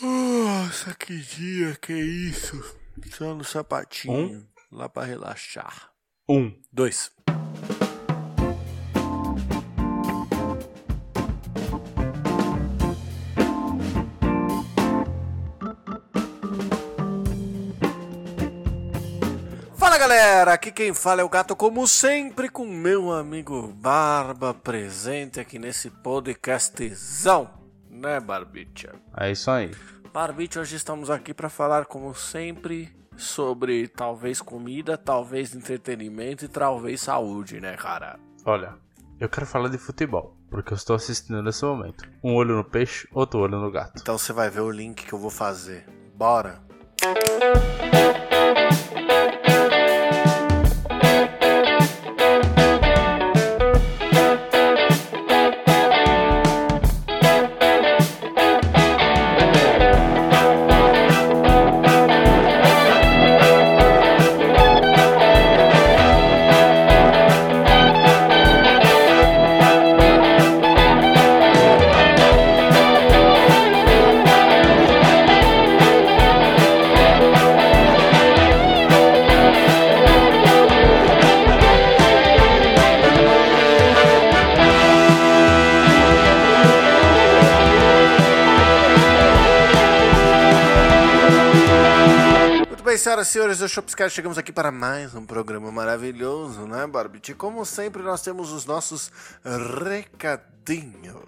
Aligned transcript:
Nossa, 0.00 0.94
que 0.94 1.16
dia, 1.18 1.76
que 1.80 1.92
isso. 1.92 2.78
Só 3.10 3.34
no 3.34 3.44
sapatinho. 3.44 4.46
Lá 4.72 4.88
pra 4.88 5.04
relaxar. 5.04 5.90
Um. 6.28 6.52
Dois. 6.72 7.12
Fala 19.76 19.98
galera, 19.98 20.52
aqui 20.52 20.70
quem 20.70 20.94
fala 20.94 21.20
é 21.20 21.24
o 21.24 21.28
gato, 21.28 21.56
como 21.56 21.86
sempre, 21.88 22.48
com 22.48 22.64
meu 22.64 23.12
amigo 23.12 23.68
Barba 23.68 24.54
presente 24.54 25.40
aqui 25.40 25.58
nesse 25.58 25.90
podcastzão, 25.90 27.50
né, 28.00 28.18
Barbicha? 28.18 28.94
É 29.16 29.30
isso 29.30 29.50
aí. 29.50 29.70
Barbite, 30.12 30.58
hoje 30.58 30.76
estamos 30.76 31.10
aqui 31.10 31.32
para 31.32 31.48
falar, 31.48 31.84
como 31.84 32.12
sempre, 32.14 32.92
sobre 33.16 33.86
talvez 33.86 34.40
comida, 34.40 34.96
talvez 34.96 35.54
entretenimento 35.54 36.44
e 36.44 36.48
talvez 36.48 37.00
saúde, 37.02 37.60
né, 37.60 37.76
cara? 37.76 38.18
Olha, 38.44 38.74
eu 39.20 39.28
quero 39.28 39.46
falar 39.46 39.68
de 39.68 39.78
futebol, 39.78 40.36
porque 40.50 40.72
eu 40.72 40.76
estou 40.76 40.96
assistindo 40.96 41.42
nesse 41.42 41.64
momento. 41.64 42.08
Um 42.24 42.34
olho 42.34 42.56
no 42.56 42.64
peixe, 42.64 43.06
outro 43.12 43.40
olho 43.40 43.60
no 43.60 43.70
gato. 43.70 44.00
Então 44.00 44.18
você 44.18 44.32
vai 44.32 44.50
ver 44.50 44.60
o 44.60 44.70
link 44.70 45.06
que 45.06 45.12
eu 45.12 45.18
vou 45.18 45.30
fazer. 45.30 45.86
Bora! 46.14 46.60
Muito 47.02 48.09
senhoras 93.20 93.28
e 93.28 93.32
senhores 93.32 93.58
do 93.58 93.68
Shopscast, 93.68 94.14
chegamos 94.14 94.38
aqui 94.38 94.50
para 94.52 94.72
mais 94.72 95.14
um 95.14 95.26
programa 95.26 95.70
maravilhoso, 95.70 96.66
né, 96.66 96.86
Barbite? 96.86 97.34
Como 97.34 97.66
sempre, 97.66 98.02
nós 98.02 98.22
temos 98.22 98.50
os 98.52 98.64
nossos 98.64 99.12
recadinhos. 99.44 101.20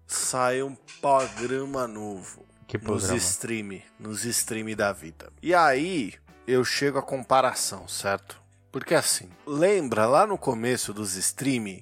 Saiu 0.06 0.66
um 0.66 0.74
programa 1.00 1.88
novo 1.88 2.44
Que 2.68 2.76
nos 2.76 2.84
programa? 2.84 3.16
stream, 3.16 3.82
nos 3.98 4.26
stream 4.26 4.76
da 4.76 4.92
vida. 4.92 5.32
E 5.42 5.54
aí 5.54 6.12
eu 6.46 6.62
chego 6.62 6.98
à 6.98 7.02
comparação, 7.02 7.88
certo? 7.88 8.38
Porque 8.70 8.94
assim, 8.94 9.30
lembra 9.46 10.04
lá 10.04 10.26
no 10.26 10.36
começo 10.36 10.92
dos 10.92 11.14
stream 11.14 11.80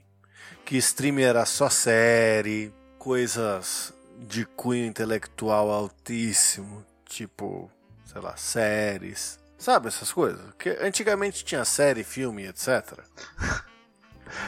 que 0.64 0.76
stream 0.76 1.18
era 1.18 1.44
só 1.44 1.68
série, 1.68 2.72
coisas 3.00 3.92
de 4.16 4.44
cunho 4.44 4.86
intelectual 4.86 5.72
altíssimo, 5.72 6.86
tipo, 7.04 7.68
sei 8.04 8.20
lá, 8.20 8.36
séries. 8.36 9.40
Sabe 9.58 9.88
essas 9.88 10.12
coisas? 10.12 10.54
Que 10.56 10.68
antigamente 10.80 11.44
tinha 11.44 11.64
série, 11.64 12.04
filme, 12.04 12.46
etc. 12.46 13.00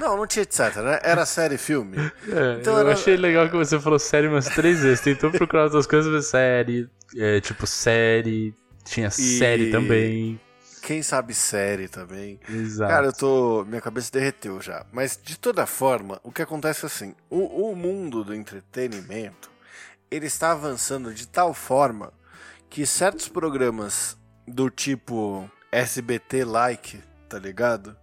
Não, 0.01 0.17
não 0.17 0.27
tinha 0.27 0.43
etc, 0.43 0.77
né? 0.77 1.01
Era 1.03 1.25
série, 1.27 1.57
filme. 1.59 1.97
É, 1.99 2.59
Então 2.61 2.75
eu 2.75 2.81
era- 2.81 2.93
achei 2.93 3.17
legal 3.17 3.49
que 3.49 3.57
você 3.57 3.79
falou 3.81 3.99
série 3.99 4.27
umas 4.29 4.47
três 4.47 4.81
vezes. 4.81 5.01
Tentou 5.01 5.31
procurar 5.31 5.65
outras 5.65 5.87
coisas, 5.87 6.11
mas 6.13 6.27
série, 6.27 6.89
é, 7.17 7.41
tipo 7.41 7.67
série, 7.67 8.55
tinha 8.85 9.09
E- 9.09 9.11
série 9.11 9.71
também. 9.71 10.41
Quem 10.83 11.03
sabe 11.03 11.35
série 11.35 11.89
também. 11.89 12.39
Exato. 12.49 12.91
Cara, 12.93 13.07
eu 13.07 13.13
tô. 13.13 13.65
Minha 13.65 13.81
cabeça 13.81 14.11
derreteu 14.13 14.61
já. 14.61 14.87
Mas 14.93 15.19
de 15.21 15.37
toda 15.37 15.67
forma, 15.67 16.21
o 16.23 16.31
que 16.31 16.41
acontece 16.43 16.85
é 16.85 16.87
assim: 16.87 17.15
o, 17.29 17.71
o 17.73 17.75
mundo 17.77 18.23
do 18.23 18.33
entretenimento 18.33 19.51
ele 20.11 20.27
está 20.27 20.53
avançando 20.53 21.13
de 21.13 21.27
tal 21.27 21.53
forma 21.53 22.13
que 22.71 22.87
certos 22.87 23.27
programas 23.29 24.17
do 24.47 24.71
tipo 24.71 25.51
SBT 25.73 26.45
like, 26.45 27.03
tá 27.29 27.39
ligado? 27.39 27.97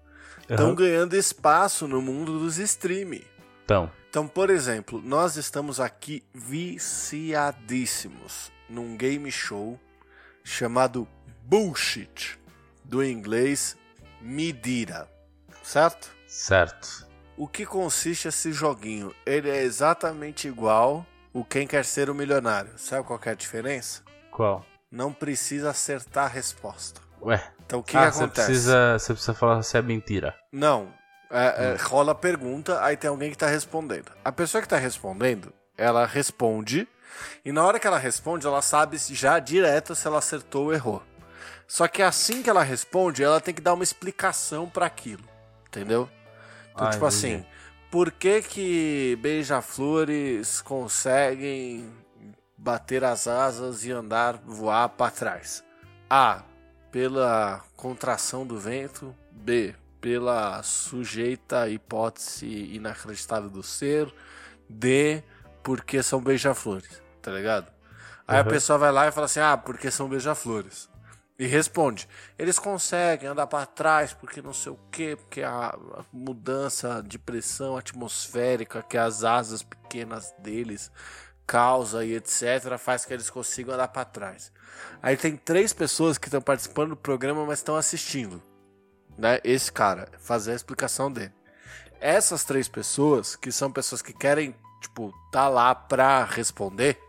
Estão 0.49 0.67
Aham. 0.67 0.75
ganhando 0.75 1.15
espaço 1.15 1.87
no 1.87 2.01
mundo 2.01 2.39
dos 2.39 2.57
streaming. 2.57 3.23
Então, 3.65 3.89
Então, 4.09 4.27
por 4.27 4.49
exemplo, 4.49 5.01
nós 5.01 5.37
estamos 5.37 5.79
aqui 5.79 6.23
viciadíssimos 6.33 8.51
num 8.69 8.95
game 8.97 9.31
show 9.31 9.79
chamado 10.43 11.07
Bullshit, 11.43 12.37
do 12.83 13.03
inglês 13.03 13.75
Medira, 14.21 15.09
certo? 15.63 16.11
certo. 16.27 17.07
O 17.35 17.47
que 17.47 17.65
consiste 17.65 18.27
esse 18.27 18.51
joguinho? 18.53 19.13
Ele 19.25 19.49
é 19.49 19.63
exatamente 19.63 20.47
igual 20.47 21.03
o 21.33 21.43
Quem 21.43 21.65
Quer 21.65 21.83
Ser 21.85 22.09
o 22.09 22.13
Milionário. 22.15 22.73
Sabe 22.77 23.07
qual 23.07 23.19
é 23.25 23.29
a 23.29 23.33
diferença? 23.33 24.03
Qual? 24.29 24.63
Não 24.91 25.12
precisa 25.12 25.71
acertar 25.71 26.25
a 26.25 26.27
resposta. 26.27 27.01
Ué. 27.21 27.51
Então 27.65 27.80
o 27.80 27.83
que, 27.83 27.98
ah, 27.98 28.07
que 28.07 28.12
você 28.15 28.24
acontece? 28.24 28.48
precisa, 28.48 29.00
você 29.00 29.13
precisa 29.13 29.33
falar 29.33 29.62
se 29.63 29.77
é 29.77 29.81
mentira. 29.81 30.36
Não. 30.51 30.94
É, 31.30 31.74
é, 31.74 31.77
rola 31.81 32.12
a 32.12 32.15
pergunta, 32.15 32.83
aí 32.83 32.95
tem 32.95 33.10
alguém 33.10 33.31
que 33.31 33.38
tá 33.38 33.48
respondendo. 33.48 34.12
A 34.24 34.31
pessoa 34.31 34.62
que 34.62 34.68
tá 34.68 34.77
respondendo, 34.77 35.51
ela 35.75 36.06
responde, 36.06 36.88
e 37.44 37.51
na 37.51 37.65
hora 37.65 37.80
que 37.80 37.88
ela 37.88 37.98
responde, 37.98 38.45
ela 38.45 38.62
sabe 38.62 38.98
já 38.98 39.39
direto 39.39 39.95
se 39.95 40.06
ela 40.06 40.19
acertou 40.19 40.65
ou 40.65 40.74
errou. 40.74 41.01
Só 41.68 41.88
que 41.88 42.04
assim 42.04 42.44
que 42.44 42.50
ela 42.51 42.62
responde, 42.62 43.24
ela 43.24 43.42
tem 43.42 43.54
que 43.54 43.62
dar 43.62 43.74
uma 43.74 43.83
explicação 43.83 44.69
pra 44.69 44.86
aquilo. 44.86 45.24
Entendeu? 45.68 46.07
Então, 46.71 46.86
Ah, 46.88 46.92
tipo 46.92 47.06
entendi. 47.07 47.36
assim, 47.36 47.45
por 47.89 48.12
que 48.12 48.42
que 48.44 49.18
beija-flores 49.21 50.62
conseguem 50.62 51.92
bater 52.56 53.04
as 53.04 53.27
asas 53.27 53.83
e 53.86 53.92
andar, 53.92 54.38
voar 54.45 54.89
pra 54.89 55.09
trás? 55.09 55.63
A. 56.07 56.44
Pela 56.94 57.63
contração 57.75 58.45
do 58.45 58.60
vento. 58.60 59.16
B. 59.31 59.74
Pela 60.00 60.62
sujeita 60.62 61.68
hipótese 61.68 62.45
inacreditável 62.75 63.50
do 63.50 63.63
ser. 63.63 64.13
D. 64.69 65.24
Porque 65.63 66.04
são 66.04 66.22
beija-flores, 66.22 67.01
tá 67.19 67.31
ligado? 67.31 67.72
Aí 68.28 68.36
Uhum. 68.36 68.42
a 68.42 68.44
pessoa 68.45 68.78
vai 68.78 68.92
lá 68.92 69.07
e 69.07 69.12
fala 69.12 69.25
assim: 69.25 69.40
ah, 69.40 69.57
porque 69.57 69.90
são 69.90 70.07
beija-flores. 70.07 70.88
E 71.40 71.48
responde: 71.48 72.07
eles 72.38 72.60
conseguem 72.60 73.28
andar 73.30 73.48
pra 73.48 73.66
trás 73.66 74.13
porque 74.13 74.40
não 74.40 74.54
sei 74.54 74.72
o 74.74 74.80
quê, 74.92 75.16
porque 75.19 75.42
a 75.42 75.69
a 75.69 76.04
mudança 76.13 77.01
de 77.04 77.18
pressão 77.18 77.75
atmosférica 77.75 78.84
que 78.84 79.00
as 79.00 79.24
asas 79.24 79.63
pequenas 79.63 80.31
deles 80.38 80.92
causa 81.45 82.04
e 82.04 82.16
etc. 82.16 82.78
faz 82.78 83.06
que 83.06 83.13
eles 83.13 83.30
consigam 83.30 83.74
andar 83.74 83.88
pra 83.90 84.06
trás. 84.06 84.51
Aí 85.01 85.18
tem 85.18 85.36
três 85.36 85.74
pessoas 85.74 86.18
que 86.18 86.28
estão 86.28 86.42
participando 86.42 86.90
do 86.90 86.98
programa, 86.98 87.45
mas 87.45 87.60
estão 87.60 87.75
assistindo. 87.75 88.42
Né? 89.18 89.40
Esse 89.44 89.72
cara, 89.72 90.10
fazer 90.19 90.54
a 90.54 90.56
explicação 90.56 91.12
dele. 91.12 91.34
Essas 92.00 92.44
três 92.44 92.68
pessoas, 92.68 93.36
que 93.36 93.51
são 93.51 93.72
pessoas 93.72 94.01
que 94.01 94.13
querem, 94.13 94.56
tipo, 94.81 95.13
tá 95.31 95.48
lá 95.48 95.74
pra 95.74 96.25
responder, 96.25 97.00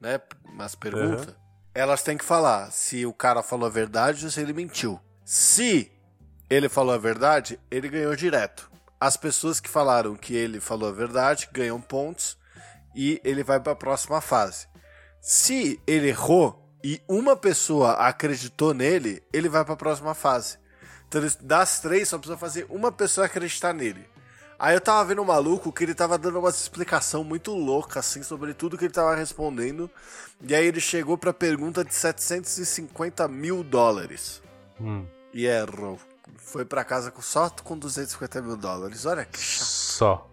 né? 0.00 0.20
As 0.58 0.74
perguntas, 0.74 1.34
elas 1.72 2.02
têm 2.02 2.18
que 2.18 2.24
falar 2.24 2.70
se 2.72 3.06
o 3.06 3.12
cara 3.12 3.42
falou 3.42 3.66
a 3.66 3.70
verdade 3.70 4.24
ou 4.24 4.30
se 4.30 4.40
ele 4.40 4.52
mentiu. 4.52 5.00
Se 5.24 5.92
ele 6.48 6.68
falou 6.68 6.92
a 6.92 6.98
verdade, 6.98 7.60
ele 7.70 7.88
ganhou 7.88 8.16
direto. 8.16 8.70
As 8.98 9.16
pessoas 9.16 9.60
que 9.60 9.68
falaram 9.68 10.16
que 10.16 10.34
ele 10.34 10.60
falou 10.60 10.88
a 10.88 10.92
verdade 10.92 11.48
ganham 11.52 11.80
pontos 11.80 12.36
e 12.94 13.20
ele 13.24 13.42
vai 13.42 13.60
para 13.60 13.72
a 13.72 13.76
próxima 13.76 14.20
fase. 14.20 14.66
Se 15.20 15.80
ele 15.86 16.08
errou 16.08 16.68
e 16.82 17.00
uma 17.08 17.36
pessoa 17.36 17.92
acreditou 17.92 18.72
nele, 18.72 19.22
ele 19.32 19.48
vai 19.48 19.64
para 19.64 19.74
a 19.74 19.76
próxima 19.76 20.14
fase. 20.14 20.58
Então, 21.08 21.20
das 21.42 21.80
três, 21.80 22.08
só 22.08 22.18
precisa 22.18 22.38
fazer 22.38 22.66
uma 22.70 22.90
pessoa 22.92 23.26
acreditar 23.26 23.72
nele. 23.72 24.08
Aí 24.58 24.74
eu 24.76 24.80
tava 24.80 25.04
vendo 25.06 25.22
um 25.22 25.24
maluco 25.24 25.72
que 25.72 25.82
ele 25.84 25.94
tava 25.94 26.18
dando 26.18 26.38
uma 26.38 26.50
explicação 26.50 27.24
muito 27.24 27.52
louca, 27.54 28.00
assim, 28.00 28.22
sobre 28.22 28.52
tudo 28.54 28.76
que 28.76 28.84
ele 28.84 28.92
tava 28.92 29.14
respondendo. 29.14 29.90
E 30.42 30.54
aí 30.54 30.66
ele 30.66 30.80
chegou 30.80 31.16
pra 31.18 31.32
pergunta 31.32 31.82
de 31.84 31.94
750 31.94 33.26
mil 33.26 33.64
dólares. 33.64 34.42
Hum, 34.80 35.06
E 35.32 35.46
errou. 35.46 35.98
Foi 36.36 36.64
pra 36.64 36.84
casa 36.84 37.10
com, 37.10 37.22
só 37.22 37.48
com 37.50 37.76
250 37.78 38.42
mil 38.42 38.56
dólares. 38.56 39.04
Olha 39.06 39.24
que 39.24 39.38
chato. 39.38 39.66
só. 39.66 40.29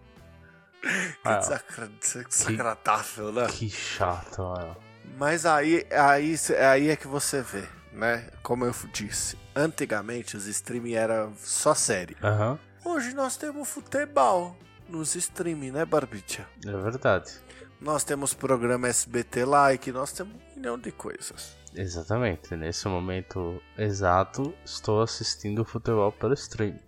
Que 1.22 1.36
desagra- 1.38 1.90
desagradável, 2.28 3.32
né? 3.32 3.46
que 3.48 3.68
chato, 3.68 4.42
mano. 4.42 4.76
Mas 5.18 5.44
aí, 5.46 5.86
aí, 5.90 6.34
aí 6.70 6.88
é 6.90 6.96
que 6.96 7.06
você 7.06 7.42
vê, 7.42 7.64
né? 7.92 8.28
Como 8.42 8.64
eu 8.64 8.74
disse, 8.92 9.36
antigamente 9.54 10.36
os 10.36 10.46
streaming 10.46 10.94
era 10.94 11.30
só 11.38 11.74
série. 11.74 12.16
Aham, 12.22 12.58
Hoje 12.84 13.12
nós 13.14 13.36
temos 13.36 13.68
futebol 13.68 14.56
nos 14.88 15.14
streaming, 15.14 15.72
né, 15.72 15.84
Barbicha? 15.84 16.46
é 16.64 16.70
verdade. 16.76 17.32
Nós 17.80 18.02
temos 18.02 18.32
programa 18.34 18.88
SBT 18.88 19.44
Like, 19.44 19.92
nós 19.92 20.12
temos 20.12 20.34
um 20.34 20.56
milhão 20.56 20.78
de 20.78 20.90
coisas. 20.90 21.56
Exatamente. 21.74 22.56
Nesse 22.56 22.88
momento 22.88 23.60
exato, 23.76 24.54
estou 24.64 25.02
assistindo 25.02 25.64
futebol 25.64 26.10
pelo 26.12 26.34
stream. 26.34 26.78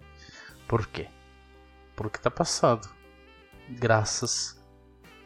Por 0.67 0.87
quê? 0.87 1.07
Porque 1.95 2.19
tá 2.19 2.31
passando. 2.31 2.89
Graças 3.79 4.61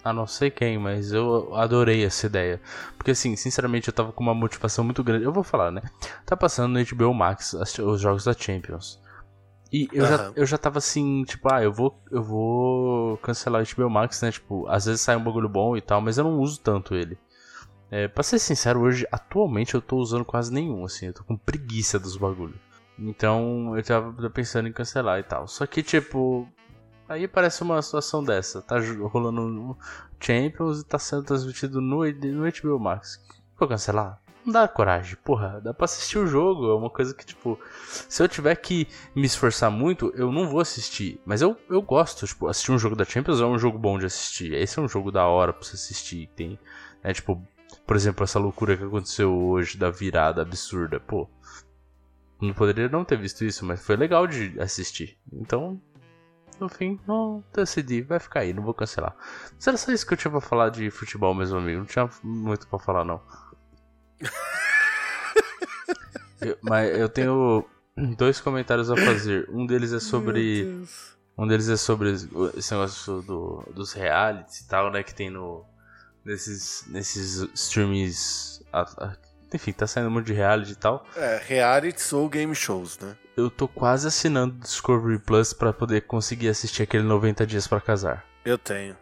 a 0.04 0.12
não 0.12 0.26
sei 0.26 0.50
quem, 0.50 0.78
mas 0.78 1.12
eu 1.12 1.54
adorei 1.54 2.04
essa 2.04 2.26
ideia. 2.26 2.60
Porque 2.96 3.12
assim, 3.12 3.34
sinceramente, 3.36 3.88
eu 3.88 3.94
tava 3.94 4.12
com 4.12 4.22
uma 4.22 4.34
motivação 4.34 4.84
muito 4.84 5.02
grande. 5.02 5.24
Eu 5.24 5.32
vou 5.32 5.42
falar, 5.42 5.70
né? 5.70 5.80
Tá 6.26 6.36
passando 6.36 6.72
no 6.72 6.84
HBO 6.84 7.14
Max 7.14 7.54
os 7.54 8.00
jogos 8.00 8.24
da 8.24 8.34
Champions. 8.34 9.02
E 9.72 9.88
eu, 9.92 10.06
já, 10.06 10.14
Aham. 10.16 10.32
eu 10.36 10.46
já 10.46 10.58
tava 10.58 10.78
assim, 10.78 11.24
tipo, 11.24 11.52
ah, 11.52 11.62
eu 11.62 11.72
vou, 11.72 11.98
eu 12.10 12.22
vou 12.22 13.16
cancelar 13.16 13.62
o 13.62 13.74
HBO 13.74 13.90
Max, 13.90 14.20
né? 14.20 14.30
Tipo, 14.30 14.68
às 14.68 14.84
vezes 14.84 15.00
sai 15.00 15.16
um 15.16 15.24
bagulho 15.24 15.48
bom 15.48 15.76
e 15.76 15.80
tal, 15.80 16.00
mas 16.00 16.18
eu 16.18 16.24
não 16.24 16.38
uso 16.38 16.60
tanto 16.60 16.94
ele. 16.94 17.18
É, 17.90 18.06
pra 18.06 18.22
ser 18.22 18.38
sincero, 18.38 18.80
hoje, 18.80 19.06
atualmente, 19.10 19.74
eu 19.74 19.80
tô 19.80 19.96
usando 19.96 20.24
quase 20.24 20.52
nenhum, 20.52 20.84
assim, 20.84 21.06
eu 21.06 21.14
tô 21.14 21.24
com 21.24 21.36
preguiça 21.36 21.98
dos 21.98 22.16
bagulhos. 22.16 22.56
Então, 22.98 23.76
eu 23.76 23.82
tava 23.82 24.30
pensando 24.30 24.68
em 24.68 24.72
cancelar 24.72 25.18
e 25.18 25.22
tal. 25.24 25.48
Só 25.48 25.66
que, 25.66 25.82
tipo, 25.82 26.46
aí 27.08 27.28
parece 27.28 27.62
uma 27.62 27.80
situação 27.82 28.22
dessa. 28.22 28.62
Tá 28.62 28.76
rolando 29.10 29.42
no 29.42 29.78
Champions 30.20 30.80
e 30.80 30.84
tá 30.84 30.98
sendo 30.98 31.24
transmitido 31.24 31.80
no, 31.80 32.04
no 32.04 32.44
HBO 32.50 32.78
Max. 32.78 33.22
Vou 33.58 33.68
cancelar? 33.68 34.20
Não 34.44 34.52
dá 34.52 34.68
coragem, 34.68 35.16
porra. 35.24 35.60
Dá 35.60 35.72
pra 35.72 35.86
assistir 35.86 36.18
o 36.18 36.26
jogo. 36.26 36.70
É 36.70 36.74
uma 36.74 36.90
coisa 36.90 37.14
que, 37.14 37.24
tipo, 37.24 37.58
se 37.86 38.22
eu 38.22 38.28
tiver 38.28 38.54
que 38.56 38.86
me 39.14 39.24
esforçar 39.24 39.70
muito, 39.70 40.12
eu 40.14 40.30
não 40.30 40.48
vou 40.48 40.60
assistir. 40.60 41.20
Mas 41.24 41.40
eu, 41.40 41.56
eu 41.70 41.80
gosto, 41.80 42.26
tipo, 42.26 42.46
assistir 42.46 42.72
um 42.72 42.78
jogo 42.78 42.94
da 42.94 43.04
Champions 43.04 43.40
é 43.40 43.46
um 43.46 43.58
jogo 43.58 43.78
bom 43.78 43.98
de 43.98 44.04
assistir. 44.06 44.52
Esse 44.52 44.78
é 44.78 44.82
um 44.82 44.88
jogo 44.88 45.10
da 45.10 45.26
hora 45.26 45.52
pra 45.52 45.62
você 45.62 45.76
assistir. 45.76 46.28
Tem, 46.36 46.58
né, 47.02 47.14
tipo, 47.14 47.42
por 47.86 47.96
exemplo, 47.96 48.22
essa 48.22 48.38
loucura 48.38 48.76
que 48.76 48.84
aconteceu 48.84 49.34
hoje 49.34 49.78
da 49.78 49.90
virada 49.90 50.42
absurda. 50.42 51.00
Pô, 51.00 51.26
não 52.40 52.52
poderia 52.52 52.88
não 52.88 53.04
ter 53.04 53.16
visto 53.16 53.44
isso, 53.44 53.64
mas 53.64 53.84
foi 53.84 53.96
legal 53.96 54.26
de 54.26 54.60
assistir. 54.60 55.16
Então, 55.32 55.80
no 56.60 56.68
fim, 56.68 56.98
não 57.06 57.42
decidi, 57.54 58.02
vai 58.02 58.18
ficar 58.18 58.40
aí, 58.40 58.52
não 58.52 58.62
vou 58.62 58.74
cancelar. 58.74 59.14
Mas 59.54 59.66
era 59.66 59.76
só 59.76 59.92
isso 59.92 60.06
que 60.06 60.12
eu 60.14 60.18
tinha 60.18 60.30
pra 60.30 60.40
falar 60.40 60.70
de 60.70 60.90
futebol, 60.90 61.34
mesmo 61.34 61.58
amigo. 61.58 61.78
Não 61.80 61.86
tinha 61.86 62.08
muito 62.22 62.66
pra 62.68 62.78
falar, 62.78 63.04
não. 63.04 63.20
Eu- 66.40 66.58
mas 66.62 66.98
eu 66.98 67.08
tenho 67.08 67.64
dois 68.18 68.40
comentários 68.40 68.90
a 68.90 68.96
fazer. 68.96 69.48
Um 69.50 69.66
deles 69.66 69.92
é 69.92 70.00
sobre. 70.00 70.86
Um 71.38 71.46
deles 71.46 71.68
é 71.68 71.76
sobre 71.76 72.10
esse 72.12 72.72
negócio 72.72 73.22
do, 73.22 73.64
dos 73.74 73.92
realities 73.92 74.60
e 74.60 74.68
tal, 74.68 74.90
né? 74.90 75.02
Que 75.02 75.14
tem 75.14 75.30
no. 75.30 75.64
Nesses, 76.24 76.84
nesses 76.88 77.36
streams. 77.54 78.62
Enfim, 79.54 79.72
tá 79.72 79.86
saindo 79.86 80.08
um 80.08 80.12
monte 80.12 80.26
de 80.26 80.32
reality 80.32 80.72
e 80.72 80.76
tal. 80.76 81.06
É, 81.16 81.40
realities 81.46 82.12
ou 82.12 82.28
game 82.28 82.54
shows, 82.54 82.98
né? 82.98 83.16
Eu 83.36 83.48
tô 83.48 83.68
quase 83.68 84.08
assinando 84.08 84.54
Discovery 84.58 85.18
Plus 85.18 85.52
pra 85.52 85.72
poder 85.72 86.02
conseguir 86.02 86.48
assistir 86.48 86.82
aquele 86.82 87.04
90 87.04 87.46
Dias 87.46 87.66
pra 87.66 87.80
Casar. 87.80 88.24
Eu 88.44 88.58
tenho. 88.58 88.96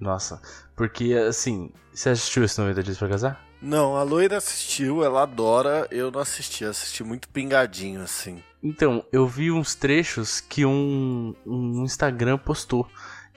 Nossa, 0.00 0.40
porque 0.74 1.14
assim. 1.14 1.70
Você 1.92 2.08
assistiu 2.08 2.42
esse 2.42 2.58
90 2.58 2.82
Dias 2.82 2.96
pra 2.96 3.08
Casar? 3.08 3.44
Não, 3.60 3.96
a 3.96 4.02
loira 4.02 4.38
assistiu, 4.38 5.04
ela 5.04 5.22
adora, 5.22 5.86
eu 5.90 6.10
não 6.10 6.20
assisti, 6.20 6.64
eu 6.64 6.70
assisti 6.70 7.04
muito 7.04 7.28
pingadinho, 7.28 8.02
assim. 8.02 8.42
Então, 8.60 9.04
eu 9.12 9.26
vi 9.26 9.52
uns 9.52 9.74
trechos 9.74 10.40
que 10.40 10.64
um, 10.64 11.34
um 11.46 11.84
Instagram 11.84 12.38
postou. 12.38 12.88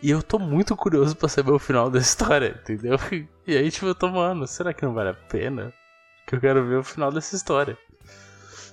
E 0.01 0.09
eu 0.09 0.23
tô 0.23 0.39
muito 0.39 0.75
curioso 0.75 1.15
pra 1.15 1.29
saber 1.29 1.51
o 1.51 1.59
final 1.59 1.89
da 1.89 2.00
história, 2.00 2.59
entendeu? 2.63 2.97
E 3.45 3.56
aí, 3.56 3.69
tipo, 3.69 3.85
eu 3.85 3.94
tô, 3.94 4.07
mano, 4.07 4.47
será 4.47 4.73
que 4.73 4.83
não 4.83 4.94
vale 4.94 5.09
a 5.09 5.13
pena? 5.13 5.71
Que 6.25 6.36
eu 6.36 6.39
quero 6.39 6.66
ver 6.66 6.78
o 6.78 6.83
final 6.83 7.11
dessa 7.11 7.35
história. 7.35 7.78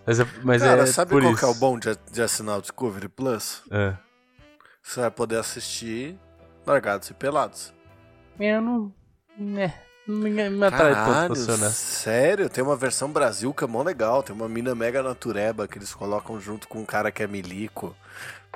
Mas 0.07 0.19
é, 0.19 0.27
mas 0.43 0.63
Cara, 0.63 0.83
é 0.83 0.87
sabe 0.87 1.21
qual 1.21 1.37
que 1.37 1.45
é 1.45 1.49
o 1.49 1.55
bom 1.55 1.79
de, 1.79 1.97
de 2.11 2.23
assinar 2.23 2.59
o 2.59 2.63
Discovery 2.63 3.09
Plus? 3.09 3.63
É. 3.71 3.95
Você 4.83 5.01
vai 5.01 5.11
poder 5.11 5.37
assistir 5.39 6.19
Largados 6.67 7.11
e 7.11 7.15
Pelados. 7.15 7.73
Eu 8.39 8.61
não. 8.61 8.95
Né, 9.39 9.75
não 10.07 10.17
me, 10.17 10.67
atrai 10.67 10.93
tanto 10.93 11.05
Caralho, 11.05 11.37
ser 11.37 11.53
honesto. 11.53 11.77
sério? 11.77 12.51
Tem 12.51 12.63
uma 12.63 12.77
versão 12.77 13.11
Brasil 13.11 13.55
que 13.55 13.63
é 13.63 13.67
mó 13.67 13.83
legal. 13.83 14.23
Tem 14.23 14.35
uma 14.35 14.49
mina 14.49 14.75
mega 14.75 15.03
natureba 15.03 15.69
que 15.69 15.79
eles 15.79 15.95
colocam 15.95 16.41
junto 16.41 16.67
com 16.67 16.81
um 16.81 16.85
cara 16.85 17.13
que 17.13 17.23
é 17.23 17.27
milico. 17.27 17.95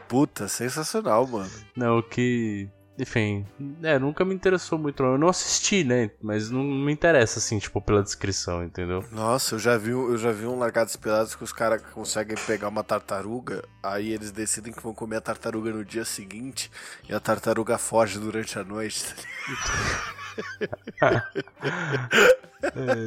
Puta, 0.09 0.49
sensacional, 0.49 1.27
mano. 1.27 1.51
Não, 1.77 1.99
o 1.99 2.03
que. 2.03 2.69
Enfim, 2.99 3.47
é, 3.83 3.99
nunca 3.99 4.25
me 4.25 4.35
interessou 4.35 4.79
muito. 4.79 5.03
Eu 5.03 5.19
não 5.19 5.29
assisti, 5.29 5.85
né? 5.85 6.11
Mas 6.23 6.51
não 6.51 6.63
me 6.63 6.91
interessa, 6.93 7.39
assim, 7.39 7.59
tipo, 7.59 7.81
pela 7.81 8.03
descrição, 8.03 8.65
entendeu? 8.65 9.05
Nossa, 9.13 9.55
eu 9.55 9.59
já 9.59 9.77
vi, 9.77 9.91
eu 9.91 10.17
já 10.17 10.33
vi 10.33 10.47
um 10.47 10.59
Largados 10.59 10.95
e 10.95 10.99
Pelados 10.99 11.35
que 11.35 11.45
os 11.45 11.53
caras 11.53 11.83
conseguem 11.93 12.37
pegar 12.47 12.69
uma 12.69 12.83
tartaruga, 12.83 13.63
aí 13.83 14.13
eles 14.13 14.31
decidem 14.31 14.73
que 14.73 14.83
vão 14.83 14.95
comer 14.95 15.17
a 15.17 15.21
tartaruga 15.21 15.71
no 15.73 15.85
dia 15.85 16.05
seguinte 16.05 16.71
e 17.09 17.15
a 17.15 17.21
tartaruga 17.21 17.77
foge 17.77 18.19
durante 18.19 18.59
a 18.59 18.65
noite. 18.65 19.05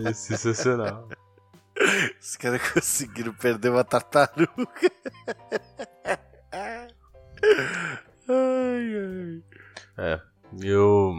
É 0.06 0.14
sensacional. 0.14 1.08
Os 2.20 2.36
caras 2.38 2.62
conseguiram 2.72 3.34
perder 3.34 3.70
uma 3.70 3.84
tartaruga. 3.84 4.48
ai, 6.52 6.88
ai. 8.28 9.44
É, 10.00 10.22
eu. 10.62 11.14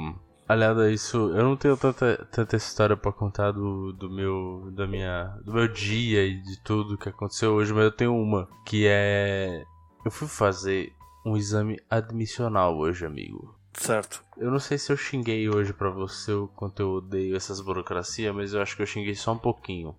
Aliado 0.49 0.81
a 0.81 0.91
isso, 0.91 1.17
eu 1.17 1.45
não 1.45 1.57
tenho 1.57 1.77
tanta, 1.77 2.27
tanta 2.33 2.57
história 2.57 2.97
pra 2.97 3.13
contar 3.13 3.53
do, 3.53 3.93
do 3.93 4.11
meu 4.11 4.69
da 4.73 4.85
minha 4.85 5.27
do 5.45 5.53
meu 5.53 5.69
dia 5.69 6.27
e 6.27 6.43
de 6.43 6.61
tudo 6.65 6.99
que 6.99 7.09
aconteceu 7.09 7.53
hoje, 7.53 7.73
mas 7.73 7.85
eu 7.85 7.93
tenho 7.93 8.17
uma 8.17 8.49
que 8.67 8.85
é 8.85 9.63
eu 10.05 10.11
fui 10.11 10.27
fazer 10.27 10.93
um 11.25 11.37
exame 11.37 11.81
admissional 11.89 12.77
hoje, 12.77 13.07
amigo. 13.07 13.55
Certo. 13.75 14.25
Eu 14.37 14.51
não 14.51 14.59
sei 14.59 14.77
se 14.77 14.91
eu 14.91 14.97
xinguei 14.97 15.49
hoje 15.49 15.73
pra 15.73 15.91
você 15.91 16.33
o 16.33 16.49
quanto 16.49 16.81
eu 16.81 16.91
odeio 16.95 17.37
essas 17.37 17.61
burocracias, 17.61 18.35
mas 18.35 18.53
eu 18.53 18.61
acho 18.61 18.75
que 18.75 18.83
eu 18.83 18.87
xinguei 18.87 19.15
só 19.15 19.33
um 19.33 19.39
pouquinho. 19.39 19.95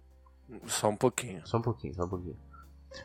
Só 0.66 0.90
um 0.90 0.98
pouquinho. 0.98 1.42
Só 1.48 1.60
um 1.60 1.62
pouquinho, 1.62 1.94
só 1.94 2.04
um 2.04 2.10
pouquinho. 2.10 2.38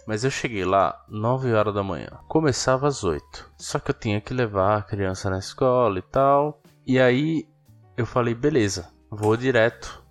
Mas 0.07 0.25
eu 0.25 0.31
cheguei 0.31 0.64
lá 0.64 1.05
9 1.09 1.52
horas 1.52 1.75
da 1.75 1.83
manhã. 1.83 2.09
Começava 2.28 2.88
às 2.88 3.05
8. 3.05 3.52
Só 3.59 3.78
que 3.78 3.90
eu 3.90 3.95
tinha 3.95 4.21
que 4.21 4.35
levar 4.35 4.78
a 4.78 4.83
criança 4.83 5.31
na 5.31 5.38
escola 5.38 5.99
e 5.99 6.02
tal. 6.02 6.61
E 6.87 6.99
aí 6.99 7.49
eu 7.97 8.07
falei, 8.07 8.35
beleza, 8.35 8.88
vou 9.11 9.37
direto 9.37 10.05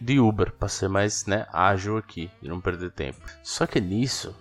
de 0.00 0.18
Uber, 0.18 0.52
pra 0.52 0.68
ser 0.68 0.88
mais, 0.88 1.26
né, 1.26 1.46
ágil 1.52 1.96
aqui 1.96 2.30
e 2.42 2.48
não 2.48 2.60
perder 2.60 2.90
tempo. 2.90 3.20
Só 3.42 3.66
que 3.66 3.80
nisso, 3.80 4.34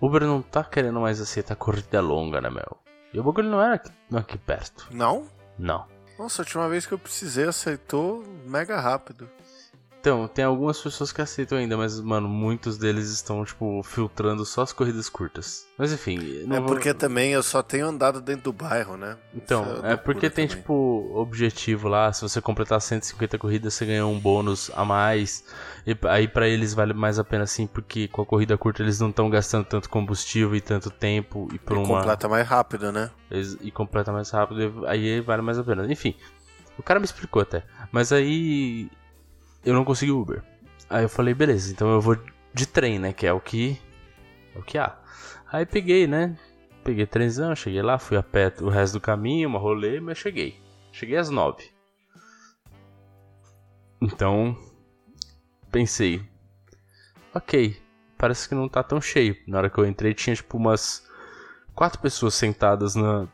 Uber 0.00 0.22
não 0.22 0.42
tá 0.42 0.62
querendo 0.62 1.00
mais 1.00 1.20
aceitar 1.20 1.56
corrida 1.56 2.00
longa, 2.00 2.40
né, 2.40 2.50
meu? 2.50 2.76
E 3.14 3.18
o 3.18 3.24
bagulho 3.24 3.48
não 3.48 3.60
era 3.60 3.76
aqui, 3.76 3.90
não 4.10 4.18
aqui 4.18 4.36
perto. 4.36 4.88
Não? 4.90 5.26
Não. 5.58 5.86
Nossa, 6.18 6.42
a 6.42 6.44
última 6.44 6.68
vez 6.68 6.86
que 6.86 6.92
eu 6.92 6.98
precisei 6.98 7.46
aceitou 7.46 8.22
mega 8.44 8.78
rápido. 8.80 9.28
Então, 10.06 10.28
tem 10.28 10.44
algumas 10.44 10.80
pessoas 10.80 11.10
que 11.10 11.20
aceitam 11.20 11.58
ainda, 11.58 11.76
mas, 11.76 12.00
mano, 12.00 12.28
muitos 12.28 12.78
deles 12.78 13.10
estão, 13.10 13.44
tipo, 13.44 13.82
filtrando 13.82 14.44
só 14.44 14.62
as 14.62 14.72
corridas 14.72 15.08
curtas. 15.08 15.66
Mas 15.76 15.92
enfim. 15.92 16.44
É 16.48 16.60
vou... 16.60 16.66
porque 16.66 16.94
também 16.94 17.32
eu 17.32 17.42
só 17.42 17.60
tenho 17.60 17.88
andado 17.88 18.20
dentro 18.20 18.44
do 18.44 18.52
bairro, 18.52 18.96
né? 18.96 19.18
Então, 19.34 19.64
é, 19.82 19.94
é 19.94 19.96
porque 19.96 20.30
tem, 20.30 20.46
também. 20.46 20.62
tipo, 20.62 21.10
objetivo 21.12 21.88
lá. 21.88 22.12
Se 22.12 22.22
você 22.22 22.40
completar 22.40 22.80
150 22.80 23.36
corridas, 23.36 23.74
você 23.74 23.84
ganha 23.84 24.06
um 24.06 24.16
bônus 24.16 24.70
a 24.76 24.84
mais. 24.84 25.44
E 25.84 25.98
aí 26.08 26.28
para 26.28 26.46
eles 26.46 26.72
vale 26.72 26.94
mais 26.94 27.18
a 27.18 27.24
pena, 27.24 27.42
assim, 27.42 27.66
porque 27.66 28.06
com 28.06 28.22
a 28.22 28.26
corrida 28.26 28.56
curta 28.56 28.84
eles 28.84 29.00
não 29.00 29.10
estão 29.10 29.28
gastando 29.28 29.64
tanto 29.64 29.90
combustível 29.90 30.54
e 30.54 30.60
tanto 30.60 30.88
tempo. 30.88 31.48
E 31.52 31.58
por 31.58 31.78
e 31.78 31.80
uma. 31.80 31.98
completa 31.98 32.28
mais 32.28 32.46
rápido, 32.46 32.92
né? 32.92 33.10
E 33.60 33.72
completa 33.72 34.12
mais 34.12 34.30
rápido, 34.30 34.86
aí 34.86 35.20
vale 35.20 35.42
mais 35.42 35.58
a 35.58 35.64
pena. 35.64 35.84
Enfim. 35.90 36.14
O 36.78 36.82
cara 36.82 37.00
me 37.00 37.06
explicou 37.06 37.42
até. 37.42 37.64
Mas 37.90 38.12
aí 38.12 38.88
eu 39.66 39.74
não 39.74 39.84
consegui 39.84 40.12
Uber. 40.12 40.42
Aí 40.88 41.02
eu 41.02 41.08
falei, 41.08 41.34
beleza, 41.34 41.72
então 41.72 41.90
eu 41.90 42.00
vou 42.00 42.16
de 42.54 42.66
trem, 42.66 43.00
né? 43.00 43.12
Que 43.12 43.26
é 43.26 43.32
o 43.32 43.40
que. 43.40 43.78
É 44.54 44.58
o 44.58 44.62
que 44.62 44.78
há. 44.78 44.96
Aí 45.52 45.66
peguei, 45.66 46.06
né? 46.06 46.38
Peguei 46.84 47.04
trenzão, 47.04 47.54
cheguei 47.56 47.82
lá, 47.82 47.98
fui 47.98 48.16
a 48.16 48.22
pé 48.22 48.52
o 48.62 48.68
resto 48.68 48.94
do 48.94 49.00
caminho, 49.00 49.48
uma 49.48 49.58
rolê, 49.58 50.00
mas 50.00 50.18
cheguei. 50.18 50.62
Cheguei 50.92 51.16
às 51.16 51.28
nove. 51.28 51.68
Então, 54.00 54.56
pensei, 55.72 56.22
ok, 57.34 57.76
parece 58.16 58.48
que 58.48 58.54
não 58.54 58.68
tá 58.68 58.84
tão 58.84 59.00
cheio. 59.00 59.36
Na 59.48 59.58
hora 59.58 59.70
que 59.70 59.78
eu 59.78 59.86
entrei 59.86 60.14
tinha 60.14 60.36
tipo 60.36 60.56
umas 60.56 61.04
quatro 61.74 62.00
pessoas 62.00 62.34
sentadas 62.34 62.94
na, 62.94 63.26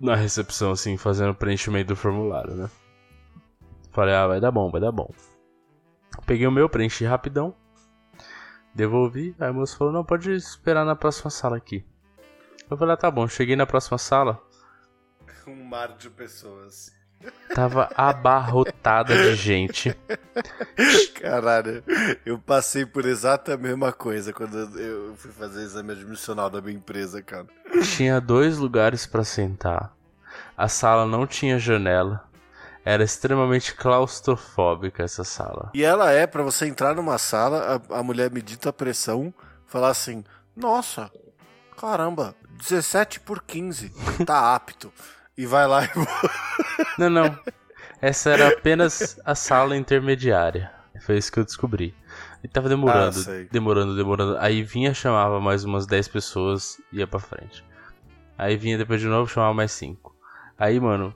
na 0.00 0.14
recepção, 0.14 0.70
assim, 0.70 0.96
fazendo 0.96 1.30
o 1.30 1.34
preenchimento 1.34 1.88
do 1.88 1.96
formulário, 1.96 2.54
né? 2.54 2.70
Falei, 3.90 4.14
ah, 4.14 4.28
vai 4.28 4.40
dar 4.40 4.52
bom, 4.52 4.70
vai 4.70 4.80
dar 4.80 4.92
bom. 4.92 5.12
Peguei 6.26 6.46
o 6.46 6.52
meu, 6.52 6.68
preenchi 6.68 7.04
rapidão. 7.04 7.54
Devolvi. 8.74 9.34
Aí 9.38 9.50
o 9.50 9.54
moço 9.54 9.76
falou: 9.76 9.92
Não, 9.92 10.04
pode 10.04 10.30
esperar 10.32 10.84
na 10.84 10.96
próxima 10.96 11.30
sala 11.30 11.56
aqui. 11.56 11.84
Eu 12.70 12.76
falei: 12.76 12.94
ah, 12.94 12.96
Tá 12.96 13.10
bom. 13.10 13.26
Cheguei 13.26 13.56
na 13.56 13.66
próxima 13.66 13.98
sala. 13.98 14.40
Um 15.46 15.64
mar 15.64 15.96
de 15.96 16.08
pessoas. 16.08 16.92
Tava 17.54 17.90
abarrotada 17.96 19.14
de 19.14 19.34
gente. 19.34 19.94
Caralho, 21.20 21.84
eu 22.24 22.38
passei 22.38 22.86
por 22.86 23.04
exata 23.04 23.56
mesma 23.56 23.92
coisa 23.92 24.32
quando 24.32 24.56
eu 24.78 25.14
fui 25.16 25.30
fazer 25.30 25.62
exame 25.62 25.92
admissional 25.92 26.48
da 26.48 26.62
minha 26.62 26.76
empresa, 26.76 27.20
cara. 27.20 27.46
Tinha 27.96 28.20
dois 28.20 28.56
lugares 28.56 29.04
para 29.04 29.24
sentar. 29.24 29.94
A 30.56 30.68
sala 30.68 31.04
não 31.04 31.26
tinha 31.26 31.58
janela. 31.58 32.29
Era 32.84 33.04
extremamente 33.04 33.74
claustrofóbica 33.74 35.02
essa 35.02 35.22
sala. 35.22 35.70
E 35.74 35.84
ela 35.84 36.10
é, 36.10 36.26
para 36.26 36.42
você 36.42 36.66
entrar 36.66 36.94
numa 36.94 37.18
sala, 37.18 37.82
a, 37.90 37.98
a 37.98 38.02
mulher 38.02 38.30
medita 38.30 38.70
a 38.70 38.72
pressão, 38.72 39.32
falar 39.66 39.90
assim: 39.90 40.24
Nossa, 40.56 41.10
caramba, 41.78 42.34
17 42.58 43.20
por 43.20 43.42
15, 43.42 43.92
tá 44.24 44.54
apto. 44.56 44.92
E 45.36 45.46
vai 45.46 45.66
lá 45.66 45.84
e. 45.84 45.88
não, 46.98 47.10
não. 47.10 47.38
Essa 48.00 48.30
era 48.30 48.48
apenas 48.48 49.18
a 49.24 49.34
sala 49.34 49.76
intermediária. 49.76 50.70
Foi 51.00 51.16
isso 51.16 51.30
que 51.32 51.38
eu 51.38 51.44
descobri. 51.44 51.94
E 52.42 52.48
tava 52.48 52.68
demorando, 52.68 53.18
ah, 53.18 53.46
demorando, 53.50 53.96
demorando. 53.96 54.36
Aí 54.38 54.62
vinha, 54.62 54.92
chamava 54.94 55.40
mais 55.40 55.64
umas 55.64 55.86
10 55.86 56.08
pessoas 56.08 56.80
ia 56.92 57.06
pra 57.06 57.20
frente. 57.20 57.64
Aí 58.36 58.56
vinha 58.56 58.78
depois 58.78 59.00
de 59.00 59.06
novo, 59.06 59.30
chamava 59.30 59.52
mais 59.52 59.72
5. 59.72 60.14
Aí, 60.58 60.80
mano, 60.80 61.14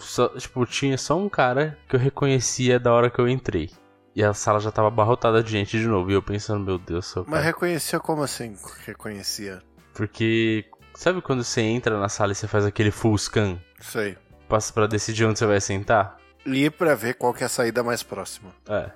só, 0.00 0.28
tipo, 0.30 0.64
tinha 0.66 0.96
só 0.98 1.16
um 1.16 1.28
cara 1.28 1.78
que 1.88 1.94
eu 1.94 2.00
reconhecia 2.00 2.78
da 2.78 2.92
hora 2.92 3.10
que 3.10 3.18
eu 3.18 3.28
entrei. 3.28 3.70
E 4.14 4.24
a 4.24 4.34
sala 4.34 4.58
já 4.58 4.72
tava 4.72 4.88
abarrotada 4.88 5.42
de 5.42 5.50
gente 5.50 5.78
de 5.78 5.86
novo. 5.86 6.10
E 6.10 6.14
eu 6.14 6.22
pensando, 6.22 6.64
meu 6.64 6.78
Deus, 6.78 7.06
seu 7.06 7.24
Mas 7.28 7.44
reconhecia 7.44 8.00
como 8.00 8.22
assim? 8.22 8.56
Reconhecia? 8.84 9.62
Porque. 9.94 10.64
Sabe 10.94 11.22
quando 11.22 11.44
você 11.44 11.60
entra 11.60 11.98
na 11.98 12.08
sala 12.08 12.32
e 12.32 12.34
você 12.34 12.48
faz 12.48 12.64
aquele 12.64 12.90
full 12.90 13.16
scan? 13.16 13.58
Sei. 13.78 14.18
Passa 14.48 14.72
para 14.72 14.88
decidir 14.88 15.24
onde 15.24 15.38
você 15.38 15.46
vai 15.46 15.60
sentar? 15.60 16.18
E 16.44 16.68
pra 16.68 16.94
ver 16.94 17.14
qual 17.14 17.32
que 17.32 17.44
é 17.44 17.46
a 17.46 17.48
saída 17.48 17.82
mais 17.82 18.02
próxima. 18.02 18.50
É. 18.68 18.90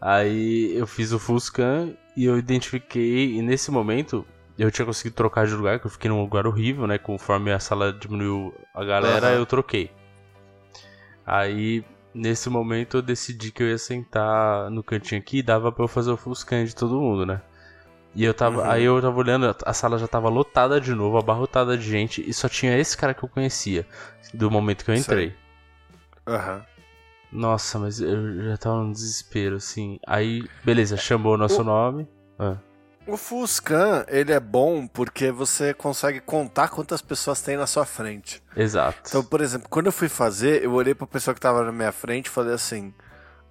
Aí 0.00 0.76
eu 0.76 0.86
fiz 0.86 1.12
o 1.12 1.18
full 1.18 1.40
scan 1.40 1.94
e 2.16 2.24
eu 2.24 2.38
identifiquei. 2.38 3.34
E 3.34 3.42
nesse 3.42 3.70
momento 3.70 4.24
eu 4.58 4.70
tinha 4.70 4.86
conseguido 4.86 5.16
trocar 5.16 5.46
de 5.46 5.54
lugar, 5.54 5.80
que 5.80 5.86
eu 5.86 5.90
fiquei 5.90 6.08
num 6.08 6.20
lugar 6.20 6.46
horrível, 6.46 6.86
né? 6.86 6.96
Conforme 6.96 7.52
a 7.52 7.58
sala 7.58 7.92
diminuiu 7.92 8.54
a 8.74 8.84
galera, 8.84 9.28
uhum. 9.28 9.34
eu 9.34 9.46
troquei. 9.46 9.90
Aí, 11.26 11.84
nesse 12.14 12.48
momento, 12.48 12.98
eu 12.98 13.02
decidi 13.02 13.50
que 13.50 13.62
eu 13.62 13.68
ia 13.68 13.78
sentar 13.78 14.70
no 14.70 14.82
cantinho 14.82 15.20
aqui 15.20 15.38
e 15.38 15.42
dava 15.42 15.72
pra 15.72 15.84
eu 15.84 15.88
fazer 15.88 16.10
o 16.10 16.16
full 16.16 16.34
scan 16.34 16.64
de 16.64 16.74
todo 16.74 17.00
mundo, 17.00 17.26
né? 17.26 17.42
E 18.14 18.24
eu 18.24 18.32
tava. 18.32 18.62
Uhum. 18.62 18.70
Aí 18.70 18.84
eu 18.84 19.00
tava 19.02 19.18
olhando, 19.18 19.54
a 19.64 19.72
sala 19.72 19.98
já 19.98 20.08
tava 20.08 20.28
lotada 20.28 20.80
de 20.80 20.94
novo, 20.94 21.18
abarrotada 21.18 21.76
de 21.76 21.84
gente, 21.84 22.24
e 22.26 22.32
só 22.32 22.48
tinha 22.48 22.78
esse 22.78 22.96
cara 22.96 23.12
que 23.12 23.22
eu 23.22 23.28
conhecia, 23.28 23.86
do 24.32 24.50
momento 24.50 24.84
que 24.84 24.90
eu 24.90 24.94
entrei. 24.94 25.34
Aham. 26.26 26.56
Uhum. 26.56 26.76
Nossa, 27.32 27.78
mas 27.78 28.00
eu 28.00 28.44
já 28.44 28.56
tava 28.56 28.76
num 28.76 28.92
desespero, 28.92 29.56
assim. 29.56 29.98
Aí, 30.06 30.48
beleza, 30.64 30.96
chamou 30.96 31.34
o 31.34 31.36
nosso 31.36 31.60
o... 31.60 31.64
nome. 31.64 32.08
Ah. 32.38 32.56
O 33.06 33.16
full 33.16 33.46
scan, 33.46 34.04
ele 34.08 34.32
é 34.32 34.40
bom 34.40 34.86
porque 34.86 35.30
você 35.30 35.72
consegue 35.72 36.20
contar 36.20 36.68
quantas 36.68 37.00
pessoas 37.00 37.40
tem 37.40 37.56
na 37.56 37.66
sua 37.66 37.86
frente. 37.86 38.42
Exato. 38.56 38.98
Então, 39.06 39.22
por 39.22 39.40
exemplo, 39.40 39.68
quando 39.68 39.86
eu 39.86 39.92
fui 39.92 40.08
fazer, 40.08 40.64
eu 40.64 40.72
olhei 40.72 40.94
pra 40.94 41.06
pessoa 41.06 41.32
que 41.32 41.40
tava 41.40 41.62
na 41.62 41.70
minha 41.70 41.92
frente 41.92 42.26
e 42.26 42.30
falei 42.30 42.54
assim: 42.54 42.92